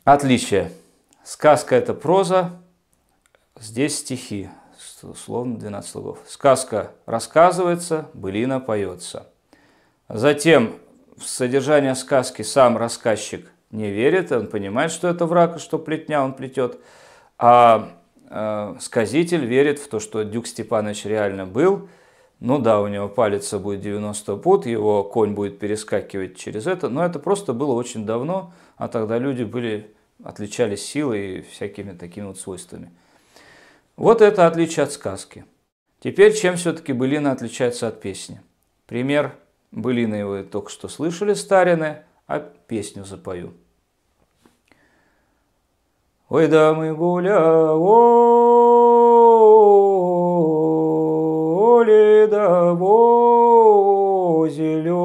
Отличие. 0.04 0.72
Сказка– 1.24 1.76
это 1.78 1.94
проза, 1.94 2.52
здесь 3.60 4.00
стихи, 4.00 4.50
словно 5.16 5.58
12 5.58 5.90
слогов. 5.90 6.20
Сказка 6.28 6.92
рассказывается, 7.06 8.10
былина 8.14 8.60
поется. 8.60 9.28
Затем 10.10 10.76
в 11.18 11.24
содержание 11.24 11.96
сказки 11.96 12.42
сам 12.42 12.78
рассказчик 12.78 13.50
не 13.72 13.90
верит, 13.90 14.32
он 14.32 14.48
понимает, 14.48 14.92
что 14.92 15.08
это 15.08 15.26
враг, 15.26 15.60
что 15.60 15.80
плетня 15.80 16.24
он 16.24 16.34
плетет, 16.34 16.80
а 17.38 17.90
э, 18.30 18.76
сказитель 18.80 19.46
верит 19.46 19.80
в 19.80 19.88
то, 19.88 20.00
что 20.00 20.24
Дюк 20.24 20.48
Степанович 20.48 21.06
реально 21.06 21.46
был– 21.46 21.90
ну 22.40 22.60
да, 22.60 22.82
у 22.82 22.88
него 22.88 23.08
палец 23.08 23.54
будет 23.54 23.82
90 23.82 24.36
пут, 24.38 24.66
его 24.66 25.04
конь 25.04 25.34
будет 25.34 25.58
перескакивать 25.58 26.38
через 26.38 26.68
это, 26.68 26.90
но 26.90 27.06
это 27.06 27.18
просто 27.18 27.54
было 27.54 27.74
очень 27.74 28.06
давно, 28.06 28.54
а 28.76 28.88
тогда 28.88 29.18
люди 29.18 29.44
были, 29.44 29.96
отличались 30.24 30.86
силой 30.86 31.38
и 31.38 31.42
всякими 31.42 31.94
такими 31.94 32.26
вот 32.26 32.38
свойствами. 32.38 32.92
Вот 33.96 34.22
это 34.22 34.48
отличие 34.48 34.84
от 34.84 34.92
сказки. 34.92 35.46
Теперь 36.02 36.34
чем 36.34 36.58
все-таки 36.58 36.92
былина 36.92 37.32
отличается 37.32 37.88
от 37.88 38.02
песни? 38.02 38.42
Пример 38.86 39.36
былины 39.76 40.26
вы 40.26 40.44
только 40.44 40.72
что 40.72 40.88
слышали 40.88 41.34
старины, 41.34 42.04
а 42.26 42.40
песню 42.40 43.06
запою. 43.06 43.54
Ой, 46.30 46.48
да 46.48 46.74
мы 46.74 46.96
гуля, 46.96 47.76
поле 51.76 52.28
того 52.28 53.38
зеленом 54.50 54.96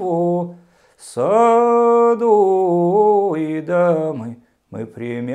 во 0.00 0.54
саду 0.96 2.14
и 3.36 3.60
дамы 3.60 4.38
мы 4.70 4.82
али 4.82 5.34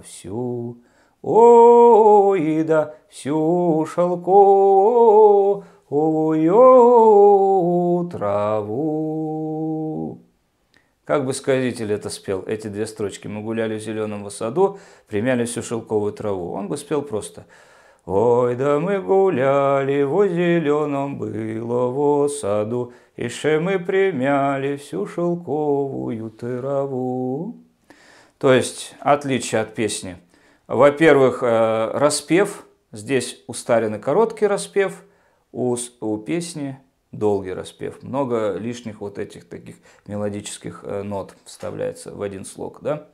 всю 0.00 0.78
ой 1.22 2.64
да 2.64 2.94
всю 3.08 3.86
шелковую 3.86 5.64
траву. 8.10 9.40
Как 11.04 11.24
бы 11.26 11.32
сказитель 11.34 11.92
это 11.92 12.08
спел, 12.08 12.44
эти 12.46 12.68
две 12.68 12.86
строчки. 12.86 13.26
Мы 13.26 13.42
гуляли 13.42 13.78
в 13.78 13.82
зеленом 13.82 14.30
саду, 14.30 14.78
примяли 15.08 15.44
всю 15.44 15.62
шелковую 15.62 16.12
траву. 16.12 16.52
Он 16.52 16.68
бы 16.68 16.76
спел 16.76 17.02
просто 17.02 17.46
Ой, 18.06 18.56
да 18.56 18.80
мы 18.80 19.00
гуляли 19.00 20.02
во 20.02 20.26
зеленом 20.26 21.18
было 21.18 21.90
во 21.90 22.28
саду, 22.28 22.92
и 23.16 23.28
мы 23.58 23.78
примяли 23.78 24.76
всю 24.76 25.06
шелковую 25.06 26.30
траву. 26.30 27.69
То 28.40 28.54
есть 28.54 28.94
отличие 29.00 29.60
от 29.60 29.74
песни. 29.74 30.16
Во-первых, 30.66 31.42
э, 31.42 31.90
распев. 31.92 32.64
Здесь 32.90 33.44
у 33.46 33.52
Старина 33.52 33.98
короткий 33.98 34.46
распев, 34.46 35.04
у, 35.52 35.76
у 36.00 36.16
песни 36.16 36.80
долгий 37.12 37.52
распев. 37.52 38.02
Много 38.02 38.54
лишних 38.54 39.02
вот 39.02 39.18
этих 39.18 39.46
таких 39.46 39.76
мелодических 40.06 40.80
э, 40.84 41.02
нот 41.02 41.36
вставляется 41.44 42.14
в 42.14 42.22
один 42.22 42.46
слог. 42.46 42.78
Да? 42.80 43.08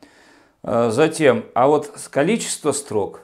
Э, 0.62 0.90
затем, 0.92 1.46
а 1.54 1.66
вот 1.66 1.90
количество 2.08 2.70
строк 2.70 3.22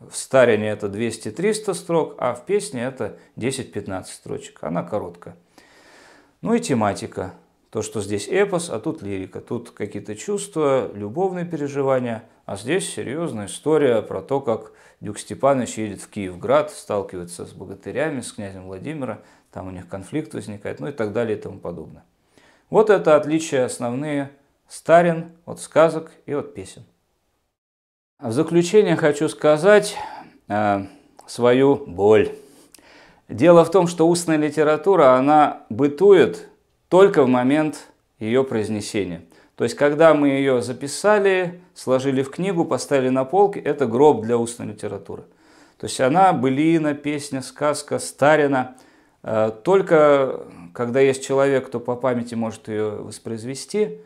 в 0.00 0.16
старине 0.16 0.70
это 0.70 0.86
200-300 0.86 1.74
строк, 1.74 2.14
а 2.16 2.34
в 2.34 2.46
песне 2.46 2.84
это 2.84 3.18
10-15 3.36 4.04
строчек. 4.06 4.64
Она 4.64 4.82
короткая. 4.82 5.36
Ну 6.40 6.54
и 6.54 6.60
тематика. 6.60 7.34
То, 7.74 7.82
что 7.82 8.00
здесь 8.00 8.28
эпос, 8.28 8.70
а 8.70 8.78
тут 8.78 9.02
лирика. 9.02 9.40
Тут 9.40 9.72
какие-то 9.72 10.14
чувства, 10.14 10.92
любовные 10.94 11.44
переживания, 11.44 12.22
а 12.46 12.56
здесь 12.56 12.88
серьезная 12.88 13.46
история 13.46 14.00
про 14.00 14.22
то, 14.22 14.40
как 14.40 14.70
Дюк 15.00 15.18
Степанович 15.18 15.78
едет 15.78 16.00
в 16.00 16.08
Киевград, 16.08 16.70
сталкивается 16.70 17.46
с 17.46 17.52
богатырями, 17.52 18.20
с 18.20 18.30
князем 18.30 18.66
Владимира, 18.66 19.22
там 19.50 19.66
у 19.66 19.72
них 19.72 19.88
конфликт 19.88 20.34
возникает, 20.34 20.78
ну 20.78 20.86
и 20.86 20.92
так 20.92 21.12
далее 21.12 21.36
и 21.36 21.40
тому 21.40 21.58
подобное. 21.58 22.04
Вот 22.70 22.90
это 22.90 23.16
отличия 23.16 23.64
основные 23.64 24.30
старин 24.68 25.32
от 25.44 25.58
сказок 25.58 26.12
и 26.26 26.32
от 26.32 26.54
песен. 26.54 26.84
В 28.20 28.30
заключение 28.30 28.94
хочу 28.94 29.28
сказать 29.28 29.96
э, 30.46 30.84
свою 31.26 31.74
боль. 31.74 32.36
Дело 33.28 33.64
в 33.64 33.72
том, 33.72 33.88
что 33.88 34.06
устная 34.06 34.36
литература, 34.36 35.16
она 35.16 35.66
бытует 35.70 36.50
только 36.94 37.24
в 37.24 37.28
момент 37.28 37.88
ее 38.18 38.44
произнесения. 38.44 39.22
То 39.56 39.64
есть, 39.64 39.76
когда 39.76 40.14
мы 40.14 40.28
ее 40.28 40.62
записали, 40.62 41.60
сложили 41.74 42.22
в 42.22 42.30
книгу, 42.30 42.64
поставили 42.64 43.08
на 43.08 43.24
полке, 43.24 43.60
это 43.60 43.86
гроб 43.86 44.22
для 44.22 44.38
устной 44.38 44.66
литературы. 44.68 45.24
То 45.78 45.86
есть, 45.86 46.00
она 46.00 46.32
былина, 46.32 46.94
песня, 46.94 47.42
сказка, 47.42 47.98
старина– 47.98 48.76
Э, 49.24 49.50
только 49.64 50.40
когда 50.74 51.00
есть 51.00 51.26
человек, 51.26 51.66
кто 51.66 51.80
по 51.80 51.96
памяти 51.96 52.34
может 52.34 52.68
ее 52.68 52.90
воспроизвести, 52.90 53.98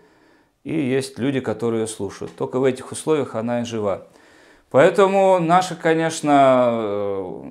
и 0.63 0.73
есть 0.73 1.19
люди, 1.19 1.41
которые 1.41 1.83
ее 1.83 1.87
слушают. 1.89 2.35
Только 2.37 2.61
в 2.61 2.65
этих 2.65 2.93
условиях 2.93 3.35
она 3.35 3.63
и 3.63 3.65
жива. 3.65 4.07
Поэтому 4.71 5.41
наша, 5.41 5.75
конечно, 5.75 6.71
э, 6.73 7.43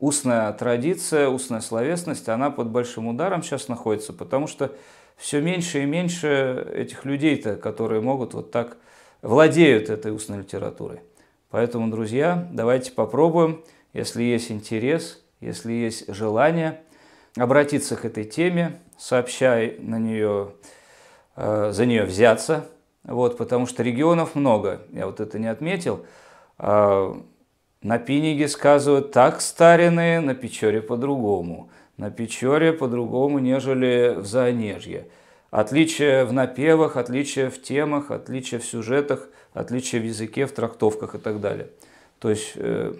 устная 0.00 0.52
традиция, 0.52 1.28
устная 1.28 1.60
словесность, 1.60 2.28
она 2.28 2.50
под 2.50 2.68
большим 2.68 3.08
ударом 3.08 3.42
сейчас 3.42 3.68
находится, 3.68 4.12
потому 4.12 4.46
что 4.46 4.72
все 5.16 5.40
меньше 5.40 5.82
и 5.82 5.86
меньше 5.86 6.70
этих 6.74 7.04
людей-то, 7.04 7.56
которые 7.56 8.00
могут 8.00 8.34
вот 8.34 8.50
так 8.50 8.76
владеют 9.22 9.90
этой 9.90 10.12
устной 10.12 10.38
литературой. 10.38 11.00
Поэтому, 11.50 11.90
друзья, 11.90 12.48
давайте 12.52 12.92
попробуем, 12.92 13.62
если 13.92 14.22
есть 14.22 14.50
интерес, 14.50 15.22
если 15.40 15.72
есть 15.72 16.12
желание– 16.12 16.80
обратиться 17.36 17.96
к 17.96 18.04
этой 18.04 18.24
теме, 18.24 18.80
сообщая 18.96 19.74
на 19.78 19.98
нее, 19.98 20.52
э, 21.36 21.70
за 21.72 21.86
нее 21.86 22.04
взяться, 22.04 22.66
вот, 23.04 23.36
потому 23.36 23.66
что 23.66 23.82
регионов 23.82 24.34
много, 24.34 24.82
я 24.92 25.06
вот 25.06 25.20
это 25.20 25.38
не 25.38 25.46
отметил. 25.46 26.04
Э, 26.58 27.14
на 27.82 27.98
Пиниге 27.98 28.48
сказывают 28.48 29.12
так 29.12 29.40
старины, 29.40 30.20
на 30.20 30.34
Печоре 30.34 30.82
по-другому. 30.82 31.70
На 31.96 32.10
Печоре 32.10 32.72
по-другому, 32.72 33.38
нежели 33.38 34.14
в 34.16 34.26
Заонежье. 34.26 35.06
Отличие 35.50 36.24
в 36.24 36.32
напевах, 36.32 36.96
отличие 36.96 37.50
в 37.50 37.62
темах, 37.62 38.10
отличие 38.10 38.60
в 38.60 38.64
сюжетах, 38.64 39.28
отличие 39.52 40.00
в 40.00 40.04
языке, 40.04 40.46
в 40.46 40.52
трактовках 40.52 41.14
и 41.14 41.18
так 41.18 41.40
далее. 41.40 41.70
То 42.18 42.30
есть, 42.30 42.52
э, 42.56 42.94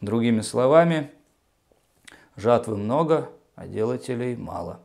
другими 0.00 0.40
словами, 0.40 1.10
Жатвы 2.36 2.76
много, 2.76 3.30
а 3.54 3.68
делателей 3.68 4.34
мало. 4.34 4.80